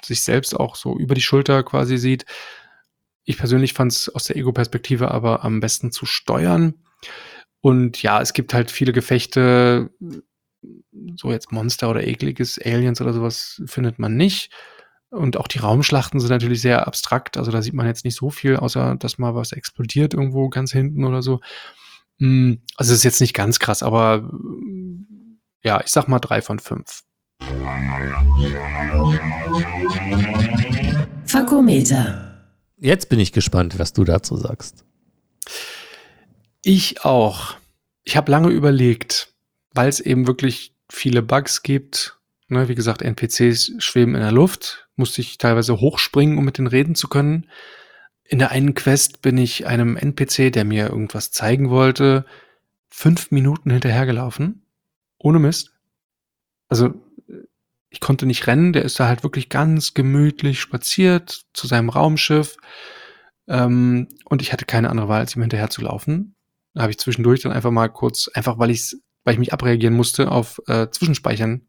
sich 0.05 0.22
selbst 0.22 0.59
auch 0.59 0.76
so 0.76 0.98
über 0.98 1.14
die 1.14 1.20
Schulter 1.20 1.62
quasi 1.62 1.98
sieht. 1.98 2.24
Ich 3.24 3.38
persönlich 3.38 3.74
fand 3.74 3.92
es 3.92 4.09
aus 4.09 4.24
der 4.24 4.37
Ego-Perspektive 4.37 5.11
aber 5.11 5.44
am 5.44 5.61
besten 5.61 5.92
zu 5.92 6.07
steuern. 6.07 6.74
Und 7.61 8.02
ja, 8.02 8.20
es 8.20 8.33
gibt 8.33 8.55
halt 8.55 8.70
viele 8.70 8.92
Gefechte, 8.92 9.90
so 11.16 11.31
jetzt 11.31 11.52
Monster 11.52 11.90
oder 11.90 12.07
ekliges 12.07 12.59
Aliens 12.59 13.00
oder 13.00 13.12
sowas 13.12 13.62
findet 13.66 13.98
man 13.98 14.16
nicht. 14.16 14.50
Und 15.12 15.37
auch 15.37 15.46
die 15.46 15.59
Raumschlachten 15.59 16.20
sind 16.20 16.31
natürlich 16.31 16.62
sehr 16.62 16.87
abstrakt. 16.87 17.37
Also 17.37 17.51
da 17.51 17.61
sieht 17.61 17.75
man 17.75 17.87
jetzt 17.87 18.07
nicht 18.07 18.16
so 18.16 18.31
viel, 18.31 18.57
außer 18.57 18.96
dass 18.96 19.18
mal 19.18 19.35
was 19.35 19.53
explodiert 19.53 20.14
irgendwo 20.14 20.48
ganz 20.48 20.72
hinten 20.72 21.05
oder 21.05 21.20
so. 21.20 21.40
Hm, 22.18 22.62
also 22.77 22.92
es 22.92 22.98
ist 22.98 23.05
jetzt 23.05 23.20
nicht 23.20 23.35
ganz 23.35 23.59
krass, 23.59 23.83
aber 23.83 24.31
ja, 25.62 25.83
ich 25.85 25.90
sag 25.90 26.09
mal 26.09 26.18
drei 26.18 26.40
von 26.40 26.59
fünf. 26.59 27.03
Fakometer. 31.27 32.48
Jetzt 32.79 33.11
bin 33.11 33.20
ich 33.20 33.33
gespannt, 33.33 33.79
was 33.79 33.92
du 33.92 34.05
dazu 34.05 34.38
sagst. 34.38 34.87
Ich 36.62 37.05
auch. 37.05 37.57
Ich 38.03 38.16
habe 38.16 38.31
lange 38.31 38.48
überlegt, 38.48 39.35
weil 39.75 39.90
es 39.90 40.01
eben 40.01 40.27
wirklich 40.27 40.75
viele 40.90 41.20
Bugs 41.20 41.62
gibt. 41.62 42.18
Ne, 42.48 42.68
wie 42.68 42.75
gesagt, 42.75 43.03
NPCs 43.03 43.72
schweben 43.79 44.14
in 44.14 44.20
der 44.20 44.33
Luft, 44.33 44.87
musste 44.96 45.20
ich 45.20 45.38
teilweise 45.38 45.81
hochspringen, 45.81 46.38
um 46.38 46.44
mit 46.44 46.59
denen 46.59 46.66
reden 46.66 46.94
zu 46.94 47.09
können. 47.09 47.48
In 48.24 48.38
der 48.38 48.50
einen 48.50 48.74
Quest 48.74 49.22
bin 49.22 49.37
ich 49.38 49.66
einem 49.66 49.96
NPC, 49.96 50.52
der 50.52 50.64
mir 50.64 50.88
irgendwas 50.88 51.31
zeigen 51.33 51.70
wollte, 51.70 52.24
fünf 52.88 53.31
Minuten 53.31 53.70
hinterhergelaufen. 53.70 54.62
Ohne 55.18 55.38
Mist. 55.38 55.72
Also, 56.68 56.94
ich 57.90 58.00
konnte 58.00 58.26
nicht 58.26 58.46
rennen, 58.46 58.72
der 58.72 58.85
ist 58.85 58.98
da 58.98 59.07
halt 59.07 59.22
wirklich 59.22 59.48
ganz 59.48 59.94
gemütlich 59.94 60.61
spaziert 60.61 61.44
zu 61.52 61.66
seinem 61.66 61.90
Raumschiff. 61.90 62.57
Ähm, 63.48 64.09
und 64.24 64.42
ich 64.42 64.52
hatte 64.52 64.64
keine 64.64 64.90
andere 64.90 65.09
Wahl, 65.09 65.20
als 65.20 65.37
ihm 65.37 65.42
hinterher 65.42 65.70
zu 65.70 65.83
laufen. 65.83 66.35
Da 66.74 66.83
habe 66.83 66.90
ich 66.90 66.98
zwischendurch 66.98 67.40
dann 67.40 67.52
einfach 67.52 67.70
mal 67.70 67.88
kurz, 67.88 68.28
einfach 68.28 68.59
weil 68.59 68.70
ich 68.70 68.96
weil 69.24 69.35
ich 69.35 69.40
mich 69.40 69.52
abreagieren 69.52 69.94
musste, 69.94 70.31
auf 70.31 70.61
äh, 70.66 70.88
Zwischenspeichern, 70.90 71.62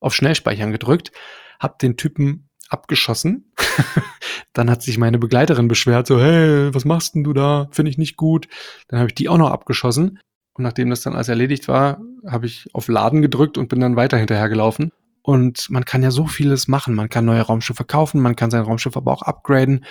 auf 0.00 0.14
Schnellspeichern 0.14 0.72
gedrückt, 0.72 1.12
hab 1.60 1.78
den 1.78 1.96
Typen 1.96 2.47
abgeschossen. 2.68 3.52
dann 4.52 4.70
hat 4.70 4.82
sich 4.82 4.98
meine 4.98 5.18
Begleiterin 5.18 5.68
beschwert, 5.68 6.06
so, 6.06 6.20
hey, 6.20 6.74
was 6.74 6.84
machst 6.84 7.14
denn 7.14 7.24
du 7.24 7.32
da? 7.32 7.68
Finde 7.70 7.90
ich 7.90 7.98
nicht 7.98 8.16
gut. 8.16 8.48
Dann 8.88 8.98
habe 8.98 9.08
ich 9.08 9.14
die 9.14 9.28
auch 9.28 9.38
noch 9.38 9.50
abgeschossen. 9.50 10.20
Und 10.54 10.64
nachdem 10.64 10.90
das 10.90 11.02
dann 11.02 11.14
alles 11.14 11.28
erledigt 11.28 11.68
war, 11.68 12.00
habe 12.26 12.46
ich 12.46 12.68
auf 12.74 12.88
Laden 12.88 13.22
gedrückt 13.22 13.58
und 13.58 13.68
bin 13.68 13.80
dann 13.80 13.96
weiter 13.96 14.16
hinterhergelaufen. 14.16 14.92
Und 15.22 15.70
man 15.70 15.84
kann 15.84 16.02
ja 16.02 16.10
so 16.10 16.26
vieles 16.26 16.68
machen. 16.68 16.94
Man 16.94 17.08
kann 17.08 17.24
neue 17.24 17.42
Raumschiffe 17.42 17.84
kaufen, 17.84 18.20
man 18.20 18.34
kann 18.34 18.50
sein 18.50 18.62
Raumschiff 18.62 18.96
aber 18.96 19.12
auch 19.12 19.22
upgraden. 19.22 19.84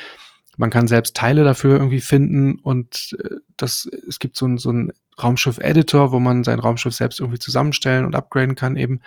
Man 0.58 0.72
kann 0.72 0.88
selbst 0.88 1.16
Teile 1.16 1.44
dafür 1.44 1.78
irgendwie 1.78 2.02
finden 2.02 2.58
und 2.60 3.16
äh, 3.24 3.36
das, 3.58 3.88
es 4.08 4.18
gibt 4.18 4.36
so 4.36 4.48
ein, 4.48 4.58
so 4.58 4.74
Raumschiff-Editor, 5.22 6.12
wo 6.12 6.20
man 6.20 6.44
sein 6.44 6.60
Raumschiff 6.60 6.96
selbst 6.96 7.20
irgendwie 7.20 7.40
zusammenstellen 7.40 8.06
und 8.06 8.16
upgraden 8.16 8.56
kann 8.56 8.76
eben. 8.76 9.02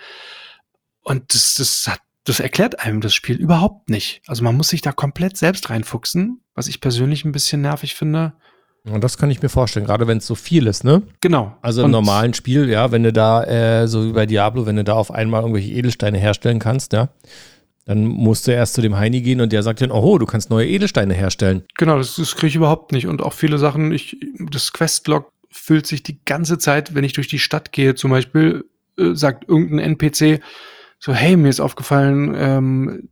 Und 1.01 1.33
das, 1.33 1.55
das 1.55 1.87
hat 1.87 1.99
das 2.23 2.39
erklärt 2.39 2.79
einem 2.79 3.01
das 3.01 3.13
Spiel 3.13 3.37
überhaupt 3.37 3.89
nicht. 3.89 4.21
Also 4.27 4.43
man 4.43 4.55
muss 4.55 4.69
sich 4.69 4.81
da 4.81 4.91
komplett 4.91 5.37
selbst 5.37 5.69
reinfuchsen, 5.69 6.41
was 6.53 6.67
ich 6.67 6.81
persönlich 6.81 7.25
ein 7.25 7.31
bisschen 7.31 7.61
nervig 7.61 7.95
finde. 7.95 8.33
Und 8.83 9.03
das 9.03 9.17
kann 9.17 9.29
ich 9.29 9.41
mir 9.41 9.49
vorstellen, 9.49 9.85
gerade 9.85 10.07
wenn 10.07 10.17
es 10.17 10.27
so 10.27 10.33
viel 10.33 10.65
ist, 10.65 10.83
ne? 10.83 11.03
Genau. 11.21 11.55
Also 11.61 11.81
im 11.81 11.85
und 11.85 11.91
normalen 11.91 12.33
Spiel, 12.33 12.67
ja, 12.67 12.91
wenn 12.91 13.03
du 13.03 13.13
da, 13.13 13.43
äh, 13.43 13.87
so 13.87 14.07
wie 14.07 14.11
bei 14.11 14.25
Diablo, 14.25 14.65
wenn 14.65 14.75
du 14.75 14.83
da 14.83 14.93
auf 14.93 15.11
einmal 15.11 15.41
irgendwelche 15.41 15.71
Edelsteine 15.71 16.17
herstellen 16.17 16.57
kannst, 16.57 16.93
ja, 16.93 17.09
dann 17.85 18.05
musst 18.05 18.47
du 18.47 18.51
erst 18.51 18.73
zu 18.73 18.81
dem 18.81 18.97
Heini 18.97 19.21
gehen 19.21 19.41
und 19.41 19.51
der 19.51 19.61
sagt 19.61 19.81
dann, 19.81 19.91
oh, 19.91 20.17
du 20.17 20.25
kannst 20.25 20.49
neue 20.49 20.67
Edelsteine 20.67 21.13
herstellen. 21.13 21.63
Genau, 21.77 21.97
das, 21.97 22.15
das 22.15 22.35
kriege 22.35 22.47
ich 22.47 22.55
überhaupt 22.55 22.91
nicht. 22.91 23.05
Und 23.07 23.21
auch 23.21 23.33
viele 23.33 23.59
Sachen, 23.59 23.91
ich, 23.91 24.17
das 24.51 24.73
Questlog 24.73 25.31
füllt 25.51 25.85
sich 25.85 26.01
die 26.01 26.23
ganze 26.25 26.57
Zeit, 26.57 26.95
wenn 26.95 27.03
ich 27.03 27.13
durch 27.13 27.27
die 27.27 27.39
Stadt 27.39 27.71
gehe, 27.71 27.93
zum 27.93 28.09
Beispiel, 28.09 28.65
äh, 28.97 29.13
sagt 29.13 29.47
irgendein 29.47 29.95
NPC 29.95 30.41
so, 31.01 31.13
hey, 31.13 31.35
mir 31.35 31.49
ist 31.49 31.59
aufgefallen, 31.59 32.35
ähm, 32.37 33.09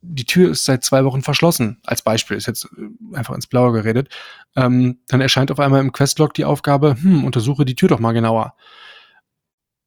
die 0.00 0.24
Tür 0.24 0.52
ist 0.52 0.64
seit 0.64 0.84
zwei 0.84 1.04
Wochen 1.04 1.22
verschlossen. 1.22 1.80
Als 1.84 2.02
Beispiel 2.02 2.36
ist 2.36 2.46
jetzt 2.46 2.66
äh, 2.76 3.16
einfach 3.16 3.34
ins 3.34 3.48
Blaue 3.48 3.72
geredet. 3.72 4.08
Ähm, 4.54 5.00
dann 5.08 5.20
erscheint 5.20 5.50
auf 5.50 5.58
einmal 5.58 5.80
im 5.80 5.90
Questlog 5.90 6.34
die 6.34 6.44
Aufgabe, 6.44 6.96
hm, 7.02 7.24
untersuche 7.24 7.64
die 7.64 7.74
Tür 7.74 7.88
doch 7.88 7.98
mal 7.98 8.12
genauer. 8.12 8.54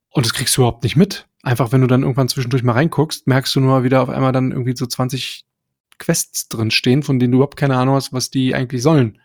Und 0.09 0.25
das 0.25 0.33
kriegst 0.33 0.57
du 0.57 0.61
überhaupt 0.61 0.83
nicht 0.83 0.97
mit. 0.97 1.25
Einfach, 1.43 1.71
wenn 1.71 1.79
du 1.79 1.87
dann 1.87 2.01
irgendwann 2.01 2.27
zwischendurch 2.27 2.61
mal 2.61 2.73
reinguckst, 2.73 3.25
merkst 3.25 3.55
du 3.55 3.61
nur 3.61 3.85
wieder 3.85 4.01
auf 4.01 4.09
einmal 4.09 4.33
dann 4.33 4.51
irgendwie 4.51 4.75
so 4.75 4.85
20 4.85 5.45
Quests 5.99 6.49
drin 6.49 6.71
stehen, 6.71 7.03
von 7.03 7.19
denen 7.19 7.31
du 7.31 7.37
überhaupt 7.37 7.57
keine 7.57 7.77
Ahnung 7.77 7.95
hast, 7.95 8.11
was 8.11 8.31
die 8.31 8.53
eigentlich 8.53 8.83
sollen. 8.83 9.21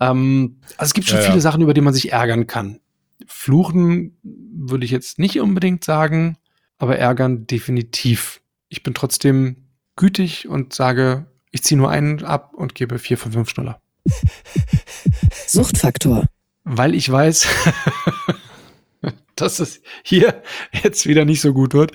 Ähm, 0.00 0.58
also 0.76 0.90
es 0.90 0.94
gibt 0.94 1.06
schon 1.06 1.18
ja, 1.18 1.22
viele 1.22 1.36
ja. 1.36 1.40
Sachen, 1.40 1.62
über 1.62 1.72
die 1.72 1.82
man 1.82 1.94
sich 1.94 2.10
ärgern 2.10 2.48
kann. 2.48 2.80
Fluchen 3.28 4.18
würde 4.22 4.84
ich 4.84 4.90
jetzt 4.90 5.20
nicht 5.20 5.40
unbedingt 5.40 5.84
sagen, 5.84 6.36
aber 6.78 6.98
ärgern 6.98 7.46
definitiv. 7.46 8.40
Ich 8.68 8.82
bin 8.82 8.94
trotzdem 8.94 9.68
gütig 9.96 10.48
und 10.48 10.72
sage, 10.72 11.26
ich 11.50 11.62
ziehe 11.62 11.78
nur 11.78 11.90
einen 11.90 12.24
ab 12.24 12.52
und 12.54 12.74
gebe 12.74 12.98
vier 12.98 13.18
von 13.18 13.32
fünf 13.32 13.50
Schnuller. 13.50 13.80
Suchtfaktor. 15.46 16.26
Weil 16.64 16.94
ich 16.94 17.10
weiß, 17.10 17.46
dass 19.36 19.60
es 19.60 19.80
hier 20.02 20.42
jetzt 20.82 21.06
wieder 21.06 21.24
nicht 21.24 21.40
so 21.40 21.52
gut 21.52 21.74
wird. 21.74 21.92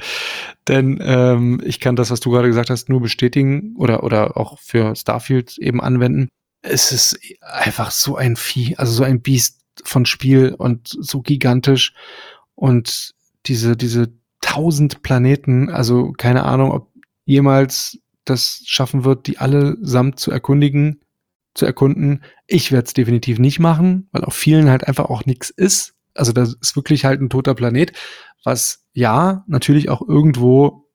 Denn 0.68 1.00
ähm, 1.02 1.62
ich 1.66 1.80
kann 1.80 1.96
das, 1.96 2.10
was 2.10 2.20
du 2.20 2.32
gerade 2.32 2.48
gesagt 2.48 2.70
hast, 2.70 2.90
nur 2.90 3.02
bestätigen 3.02 3.76
oder, 3.78 4.04
oder 4.04 4.38
auch 4.38 4.60
für 4.60 4.96
Starfield 4.96 5.58
eben 5.58 5.82
anwenden. 5.82 6.30
Es 6.62 6.92
ist 6.92 7.20
einfach 7.42 7.92
so 7.92 8.16
ein 8.16 8.36
Vieh, 8.36 8.76
also 8.78 8.94
so 8.94 9.04
ein 9.04 9.22
Biest 9.22 9.60
von 9.84 10.06
Spiel 10.06 10.54
und 10.58 10.88
so 10.88 11.22
gigantisch. 11.22 11.94
Und 12.56 13.14
diese, 13.48 13.76
diese 13.76 14.14
tausend 14.42 15.04
Planeten, 15.04 15.70
also 15.70 16.12
keine 16.12 16.44
Ahnung, 16.44 16.72
ob 16.72 16.92
jemals 17.26 18.00
das 18.26 18.62
schaffen 18.66 19.04
wird, 19.04 19.28
die 19.28 19.38
allesamt 19.38 20.20
zu 20.20 20.32
erkundigen, 20.32 21.02
zu 21.54 21.66
erkunden. 21.66 22.24
Ich 22.48 22.72
werde 22.72 22.88
es 22.88 22.94
definitiv 22.94 23.40
nicht 23.40 23.60
machen, 23.60 24.10
weil 24.12 24.24
auf 24.24 24.34
vielen 24.34 24.70
halt 24.70 24.88
einfach 24.88 25.06
auch 25.06 25.26
nichts 25.26 25.50
ist. 25.50 25.94
Also 26.14 26.32
das 26.34 26.56
ist 26.62 26.76
wirklich 26.76 27.06
halt 27.06 27.22
ein 27.22 27.30
toter 27.30 27.56
Planet, 27.56 27.94
was 28.44 28.86
ja 28.94 29.44
natürlich 29.48 29.90
auch 29.90 30.02
irgendwo 30.08 30.88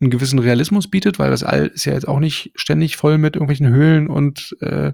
einen 0.00 0.10
gewissen 0.10 0.38
Realismus 0.38 0.88
bietet, 0.88 1.18
weil 1.18 1.30
das 1.30 1.42
All 1.42 1.68
ist 1.68 1.86
ja 1.86 1.94
jetzt 1.94 2.06
auch 2.06 2.20
nicht 2.20 2.52
ständig 2.54 2.96
voll 2.96 3.16
mit 3.18 3.34
irgendwelchen 3.34 3.68
Höhlen 3.68 4.08
und 4.08 4.56
äh, 4.60 4.92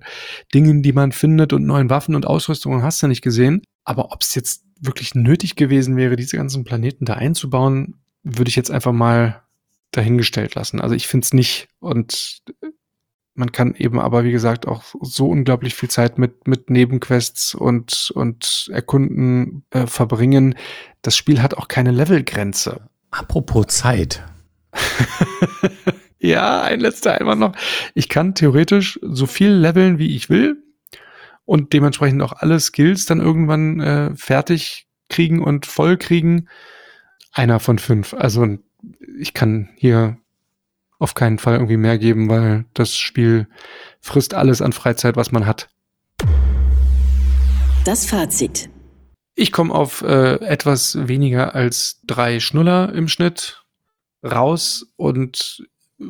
Dingen, 0.55 0.83
die 0.83 0.93
man 0.93 1.13
findet 1.13 1.53
und 1.53 1.67
neuen 1.67 1.91
Waffen 1.91 2.15
und 2.15 2.27
Ausrüstungen 2.27 2.83
hast 2.83 3.03
du 3.03 3.09
nicht 3.09 3.23
gesehen. 3.23 3.63
Aber 3.85 4.13
ob 4.13 4.23
es 4.23 4.35
jetzt 4.35 4.65
wirklich 4.81 5.15
nötig 5.15 5.57
gewesen 5.57 5.97
wäre, 5.97 6.17
diese 6.17 6.37
ganzen 6.37 6.65
Planeten 6.65 7.05
da 7.05 7.15
einzubauen, 7.15 8.01
würde 8.23 8.49
ich 8.49 8.57
jetzt 8.57 8.71
einfach 8.71 8.93
mal 8.93 9.43
dahingestellt 9.93 10.55
lassen. 10.55 10.81
Also 10.81 10.95
ich 10.95 11.07
finde 11.07 11.25
es 11.25 11.33
nicht 11.33 11.69
und 11.81 12.43
man 13.35 13.53
kann 13.53 13.75
eben 13.75 13.99
aber, 13.99 14.25
wie 14.25 14.33
gesagt, 14.33 14.67
auch 14.67 14.83
so 15.01 15.29
unglaublich 15.29 15.75
viel 15.75 15.89
Zeit 15.89 16.19
mit, 16.19 16.47
mit 16.47 16.69
Nebenquests 16.69 17.55
und, 17.55 18.11
und 18.15 18.69
Erkunden 18.73 19.65
äh, 19.71 19.87
verbringen. 19.87 20.55
Das 21.01 21.17
Spiel 21.17 21.41
hat 21.41 21.55
auch 21.55 21.69
keine 21.69 21.93
Levelgrenze. 21.93 22.89
Apropos 23.11 23.69
Zeit. 23.69 24.23
ja, 26.19 26.63
ein 26.63 26.81
letzter 26.81 27.19
einmal 27.19 27.37
noch. 27.37 27.55
Ich 27.95 28.09
kann 28.09 28.35
theoretisch 28.35 28.99
so 29.03 29.27
viel 29.27 29.51
leveln, 29.51 29.99
wie 29.99 30.15
ich 30.15 30.29
will 30.29 30.63
und 31.45 31.73
dementsprechend 31.73 32.23
auch 32.23 32.33
alle 32.33 32.61
Skills 32.61 33.07
dann 33.07 33.21
irgendwann 33.21 33.81
äh, 33.81 34.17
fertig 34.17 34.87
kriegen 35.09 35.43
und 35.43 35.67
voll 35.67 35.97
kriegen. 35.97 36.49
Einer 37.33 37.61
von 37.61 37.79
fünf. 37.79 38.15
Also 38.15 38.59
ich 39.19 39.35
kann 39.35 39.71
hier 39.77 40.19
auf 40.99 41.15
keinen 41.15 41.39
Fall 41.39 41.55
irgendwie 41.55 41.77
mehr 41.77 41.99
geben, 41.99 42.29
weil 42.29 42.65
das 42.75 42.97
Spiel 42.97 43.49
frisst 44.01 44.35
alles 44.35 44.63
an 44.63 44.73
Freizeit, 44.73 45.17
was 45.17 45.33
man 45.33 45.47
hat. 45.47 45.69
Das 47.85 48.07
Fazit. 48.07 48.71
Ich 49.35 49.51
komme 49.51 49.75
auf 49.75 50.03
äh, 50.03 50.35
etwas 50.45 51.09
weniger 51.09 51.55
als 51.55 52.01
drei 52.05 52.39
Schnuller 52.39 52.93
im 52.95 53.09
Schnitt 53.09 53.65
raus 54.25 54.93
und 54.97 55.67
äh, 55.99 56.05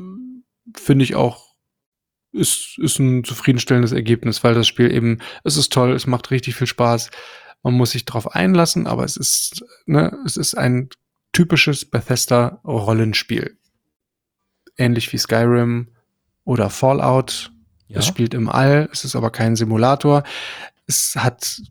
finde 0.75 1.05
ich 1.05 1.15
auch, 1.15 1.52
ist, 2.33 2.79
ist 2.79 2.99
ein 2.99 3.25
zufriedenstellendes 3.25 3.93
Ergebnis, 3.93 4.43
weil 4.43 4.55
das 4.55 4.67
Spiel 4.67 4.93
eben, 4.93 5.19
es 5.45 5.57
ist 5.57 5.73
toll, 5.73 5.93
es 5.93 6.07
macht 6.07 6.31
richtig 6.31 6.55
viel 6.55 6.67
Spaß. 6.67 7.11
Man 7.63 7.75
muss 7.75 7.93
sich 7.93 8.05
darauf 8.05 8.35
einlassen, 8.35 8.87
aber 8.87 9.05
es 9.05 9.17
ist, 9.17 9.65
ne, 9.87 10.17
es 10.27 10.37
ist 10.37 10.55
ein 10.55 10.89
typisches 11.33 11.85
Bethesda-Rollenspiel. 11.85 13.57
Ähnlich 14.77 15.13
wie 15.13 15.19
Skyrim 15.19 15.89
oder 16.45 16.71
Fallout. 16.71 17.53
Ja. 17.89 17.99
Es 17.99 18.07
spielt 18.07 18.35
im 18.35 18.49
All, 18.49 18.89
es 18.93 19.05
ist 19.05 19.17
aber 19.17 19.31
kein 19.31 19.55
Simulator. 19.57 20.25
Es 20.87 21.15
hat 21.17 21.63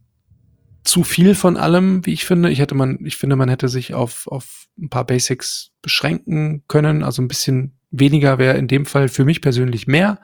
zu 0.84 1.04
viel 1.04 1.36
von 1.36 1.58
allem, 1.58 2.06
wie 2.06 2.14
ich 2.14 2.26
finde. 2.26 2.50
Ich 2.50 2.60
hätte 2.60 2.76
man, 2.76 3.00
ich 3.04 3.18
finde, 3.18 3.36
man 3.36 3.50
hätte 3.50 3.70
sich 3.70 3.94
auf, 3.94 4.28
auf 4.28 4.68
ein 4.80 4.90
paar 4.90 5.06
Basics 5.06 5.72
beschränken 5.82 6.64
können. 6.68 7.04
Also 7.04 7.22
ein 7.22 7.28
bisschen 7.28 7.78
weniger 7.92 8.40
wäre 8.40 8.58
in 8.58 8.68
dem 8.68 8.86
Fall 8.86 9.10
für 9.10 9.26
mich 9.26 9.42
persönlich 9.42 9.88
mehr. 9.88 10.20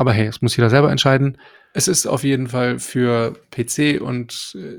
Aber 0.00 0.14
hey, 0.14 0.28
es 0.28 0.40
muss 0.40 0.56
jeder 0.56 0.70
selber 0.70 0.90
entscheiden. 0.90 1.36
Es 1.74 1.86
ist 1.86 2.06
auf 2.06 2.24
jeden 2.24 2.46
Fall 2.46 2.78
für 2.78 3.34
PC 3.50 4.00
und 4.00 4.56
äh, 4.58 4.78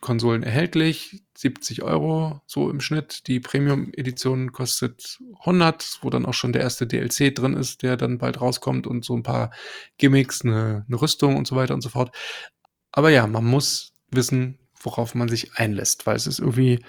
Konsolen 0.00 0.42
erhältlich. 0.42 1.22
70 1.36 1.84
Euro 1.84 2.40
so 2.44 2.68
im 2.68 2.80
Schnitt. 2.80 3.28
Die 3.28 3.38
Premium-Edition 3.38 4.50
kostet 4.50 5.20
100, 5.38 6.00
wo 6.02 6.10
dann 6.10 6.26
auch 6.26 6.34
schon 6.34 6.52
der 6.52 6.62
erste 6.62 6.84
DLC 6.84 7.32
drin 7.32 7.54
ist, 7.54 7.84
der 7.84 7.96
dann 7.96 8.18
bald 8.18 8.40
rauskommt 8.40 8.88
und 8.88 9.04
so 9.04 9.16
ein 9.16 9.22
paar 9.22 9.52
Gimmicks, 9.98 10.44
eine, 10.44 10.84
eine 10.88 11.00
Rüstung 11.00 11.36
und 11.36 11.46
so 11.46 11.54
weiter 11.54 11.74
und 11.74 11.82
so 11.82 11.90
fort. 11.90 12.12
Aber 12.90 13.10
ja, 13.10 13.28
man 13.28 13.44
muss 13.44 13.92
wissen, 14.10 14.58
worauf 14.82 15.14
man 15.14 15.28
sich 15.28 15.54
einlässt, 15.54 16.08
weil 16.08 16.16
es 16.16 16.26
ist 16.26 16.40
irgendwie 16.40 16.84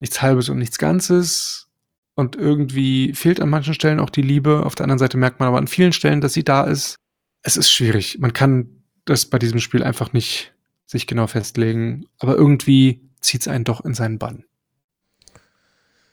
nichts 0.00 0.22
Halbes 0.22 0.48
und 0.48 0.56
nichts 0.56 0.78
Ganzes. 0.78 1.68
Und 2.14 2.36
irgendwie 2.36 3.14
fehlt 3.14 3.40
an 3.40 3.48
manchen 3.48 3.74
Stellen 3.74 4.00
auch 4.00 4.10
die 4.10 4.22
Liebe. 4.22 4.64
Auf 4.66 4.74
der 4.74 4.84
anderen 4.84 4.98
Seite 4.98 5.16
merkt 5.16 5.40
man 5.40 5.48
aber 5.48 5.58
an 5.58 5.66
vielen 5.66 5.92
Stellen, 5.92 6.20
dass 6.20 6.34
sie 6.34 6.44
da 6.44 6.64
ist. 6.64 6.96
Es 7.42 7.56
ist 7.56 7.70
schwierig. 7.70 8.18
Man 8.18 8.32
kann 8.32 8.82
das 9.04 9.26
bei 9.26 9.38
diesem 9.38 9.60
Spiel 9.60 9.82
einfach 9.82 10.12
nicht 10.12 10.52
sich 10.86 11.06
genau 11.06 11.26
festlegen. 11.26 12.06
Aber 12.18 12.36
irgendwie 12.36 13.00
zieht 13.20 13.42
es 13.42 13.48
einen 13.48 13.64
doch 13.64 13.84
in 13.84 13.94
seinen 13.94 14.18
Bann. 14.18 14.44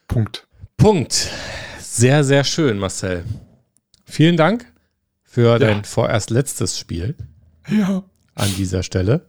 Punkt. 0.08 0.48
Punkt. 0.78 1.30
Sehr, 1.80 2.24
sehr 2.24 2.44
schön, 2.44 2.80
Marcel. 2.80 3.26
Vielen 4.06 4.38
Dank 4.38 4.66
für 5.24 5.52
ja. 5.52 5.60
dein 5.60 5.84
vorerst 5.84 6.30
letztes 6.30 6.80
Spiel. 6.80 7.16
Ja. 7.68 8.04
An 8.36 8.56
dieser 8.56 8.84
Stelle. 8.84 9.28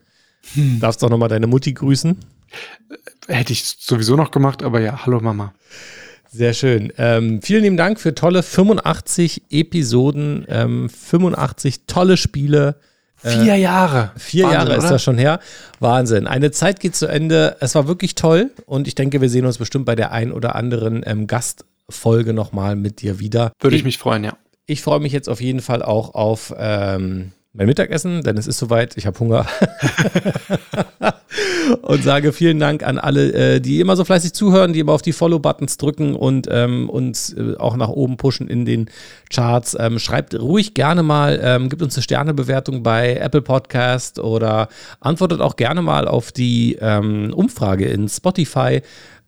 Hm. 0.55 0.81
Darfst 0.81 1.03
auch 1.05 1.11
nochmal 1.11 1.29
deine 1.29 1.47
Mutti 1.47 1.73
grüßen? 1.73 2.17
Hätte 3.27 3.53
ich 3.53 3.65
sowieso 3.65 4.17
noch 4.17 4.31
gemacht, 4.31 4.63
aber 4.63 4.81
ja, 4.81 5.05
hallo 5.05 5.21
Mama. 5.21 5.53
Sehr 6.33 6.55
schön. 6.55 6.93
Ähm, 6.97 7.43
vielen 7.43 7.65
lieben 7.65 7.77
Dank 7.77 7.99
für 7.99 8.15
tolle 8.15 8.45
85 8.45 9.43
Episoden, 9.51 10.47
ähm, 10.49 10.89
85 10.89 11.87
tolle 11.87 12.17
Spiele. 12.17 12.77
Äh, 13.23 13.31
vier 13.31 13.57
Jahre. 13.57 14.13
Vier 14.17 14.45
Wahnsinn, 14.45 14.59
Jahre 14.61 14.73
ist 14.75 14.85
oder? 14.85 14.91
das 14.91 15.03
schon 15.03 15.19
her. 15.19 15.41
Wahnsinn. 15.81 16.29
Eine 16.29 16.53
Zeit 16.53 16.79
geht 16.79 16.95
zu 16.95 17.07
Ende. 17.07 17.57
Es 17.59 17.75
war 17.75 17.89
wirklich 17.89 18.15
toll 18.15 18.51
und 18.67 18.87
ich 18.87 18.95
denke, 18.95 19.21
wir 19.21 19.29
sehen 19.29 19.45
uns 19.45 19.59
bestimmt 19.59 19.87
bei 19.87 19.97
der 19.97 20.13
ein 20.13 20.31
oder 20.31 20.55
anderen 20.55 21.03
ähm, 21.05 21.27
Gastfolge 21.27 22.33
nochmal 22.33 22.77
mit 22.77 23.03
dir 23.03 23.19
wieder. 23.19 23.53
Würde 23.59 23.75
ich, 23.75 23.81
ich 23.81 23.85
mich 23.85 23.99
freuen, 23.99 24.23
ja. 24.23 24.37
Ich 24.67 24.83
freue 24.83 25.01
mich 25.01 25.13
jetzt 25.13 25.29
auf 25.29 25.41
jeden 25.41 25.61
Fall 25.61 25.83
auch 25.83 26.15
auf 26.15 26.55
ähm, 26.57 27.33
mein 27.53 27.67
Mittagessen, 27.67 28.23
denn 28.23 28.39
es 28.39 28.47
ist 28.47 28.59
soweit, 28.59 28.97
ich 28.97 29.07
habe 29.07 29.19
Hunger. 29.19 29.45
und 31.83 32.05
sage 32.05 32.33
vielen 32.33 32.61
Dank 32.61 32.85
an 32.85 32.99
alle, 32.99 33.33
äh, 33.33 33.61
die 33.61 33.81
immer 33.81 33.97
so 33.97 34.05
fleißig 34.05 34.33
zuhören, 34.33 34.73
die 34.73 34.79
immer 34.79 34.93
auf 34.93 35.03
die 35.03 35.13
Follow-Buttons 35.13 35.77
drücken 35.77 36.15
und 36.15 36.47
ähm, 36.51 36.89
uns 36.89 37.33
äh, 37.33 37.57
auch 37.59 37.77
nach 37.77 37.89
oben 37.89 38.17
pushen 38.17 38.47
in 38.47 38.65
den 38.65 38.89
Charts. 39.31 39.77
Ähm, 39.79 39.99
schreibt 39.99 40.39
ruhig 40.39 40.75
gerne 40.75 41.03
mal, 41.03 41.41
ähm, 41.43 41.69
gibt 41.69 41.83
uns 41.83 41.97
eine 41.97 42.05
Sternebewertung 42.05 42.85
bei 42.85 43.17
Apple 43.17 43.43
Podcast 43.43 44.21
oder 44.21 44.69
antwortet 45.01 45.41
auch 45.41 45.57
gerne 45.57 45.83
mal 45.83 46.07
auf 46.07 46.31
die 46.31 46.79
ähm, 46.81 47.33
Umfrage 47.35 47.87
in 47.87 48.09
Spotify. 48.09 48.81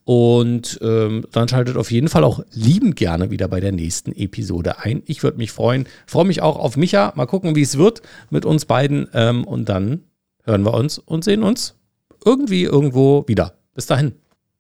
Und 0.04 0.80
ähm, 0.82 1.24
dann 1.30 1.48
schaltet 1.48 1.76
auf 1.76 1.90
jeden 1.90 2.08
Fall 2.08 2.24
auch 2.24 2.42
liebend 2.52 2.96
gerne 2.96 3.30
wieder 3.30 3.46
bei 3.48 3.60
der 3.60 3.72
nächsten 3.72 4.12
Episode 4.12 4.78
ein. 4.80 5.02
Ich 5.06 5.22
würde 5.22 5.38
mich 5.38 5.52
freuen. 5.52 5.86
Freue 6.06 6.24
mich 6.24 6.42
auch 6.42 6.58
auf 6.58 6.76
Micha. 6.76 7.12
Mal 7.14 7.26
gucken, 7.26 7.54
wie 7.54 7.62
es 7.62 7.78
wird 7.78 8.02
mit 8.30 8.44
uns 8.44 8.64
beiden. 8.64 9.08
Ähm, 9.14 9.44
und 9.44 9.68
dann 9.68 10.02
hören 10.44 10.64
wir 10.64 10.74
uns 10.74 10.98
und 10.98 11.22
sehen 11.22 11.44
uns 11.44 11.76
irgendwie 12.24 12.64
irgendwo 12.64 13.24
wieder. 13.28 13.54
Bis 13.74 13.86
dahin. 13.86 14.14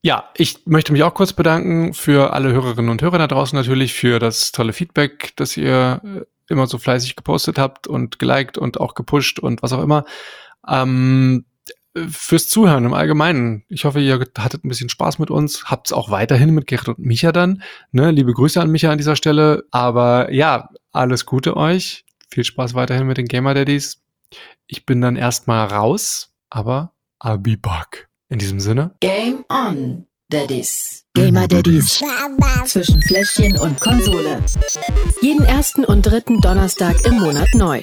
Ja, 0.04 0.30
ich 0.36 0.66
möchte 0.66 0.92
mich 0.92 1.02
auch 1.04 1.14
kurz 1.14 1.32
bedanken 1.32 1.94
für 1.94 2.32
alle 2.32 2.52
Hörerinnen 2.52 2.90
und 2.90 3.02
Hörer 3.02 3.18
da 3.18 3.28
draußen 3.28 3.56
natürlich, 3.56 3.94
für 3.94 4.18
das 4.18 4.50
tolle 4.50 4.72
Feedback, 4.72 5.32
das 5.36 5.56
ihr 5.56 6.00
äh, 6.04 6.52
immer 6.52 6.66
so 6.66 6.78
fleißig 6.78 7.14
gepostet 7.14 7.58
habt 7.58 7.86
und 7.86 8.18
geliked 8.18 8.58
und 8.58 8.80
auch 8.80 8.94
gepusht 8.94 9.38
und 9.38 9.62
was 9.62 9.72
auch 9.72 9.82
immer. 9.82 10.04
Ähm, 10.68 11.44
fürs 12.08 12.48
Zuhören 12.48 12.84
im 12.84 12.94
Allgemeinen. 12.94 13.64
Ich 13.68 13.84
hoffe, 13.84 14.00
ihr 14.00 14.18
hattet 14.38 14.64
ein 14.64 14.68
bisschen 14.68 14.88
Spaß 14.88 15.18
mit 15.18 15.30
uns. 15.30 15.64
Habt 15.64 15.88
es 15.88 15.92
auch 15.92 16.10
weiterhin 16.10 16.54
mit 16.54 16.66
Gerrit 16.66 16.88
und 16.88 16.98
Micha 16.98 17.32
dann. 17.32 17.62
Ne? 17.90 18.10
Liebe 18.10 18.32
Grüße 18.32 18.60
an 18.60 18.70
Micha 18.70 18.90
an 18.90 18.98
dieser 18.98 19.16
Stelle. 19.16 19.64
Aber 19.70 20.32
ja, 20.32 20.70
alles 20.92 21.26
Gute 21.26 21.56
euch. 21.56 22.04
Viel 22.30 22.44
Spaß 22.44 22.74
weiterhin 22.74 23.06
mit 23.06 23.18
den 23.18 23.26
Gamer 23.26 23.54
Daddies. 23.54 24.02
Ich 24.66 24.86
bin 24.86 25.00
dann 25.00 25.16
erstmal 25.16 25.66
raus, 25.66 26.32
aber 26.48 26.92
I'll 27.20 27.38
be 27.38 27.56
back. 27.56 28.08
In 28.30 28.38
diesem 28.38 28.60
Sinne. 28.60 28.94
Game 29.00 29.44
on, 29.50 30.06
Daddies. 30.30 31.04
Gamer 31.12 31.46
Daddies. 31.46 32.02
Zwischen 32.64 33.02
Fläschchen 33.02 33.58
und 33.58 33.78
Konsole. 33.78 34.42
Jeden 35.20 35.44
ersten 35.44 35.84
und 35.84 36.06
dritten 36.06 36.40
Donnerstag 36.40 37.04
im 37.04 37.20
Monat 37.20 37.48
neu. 37.52 37.82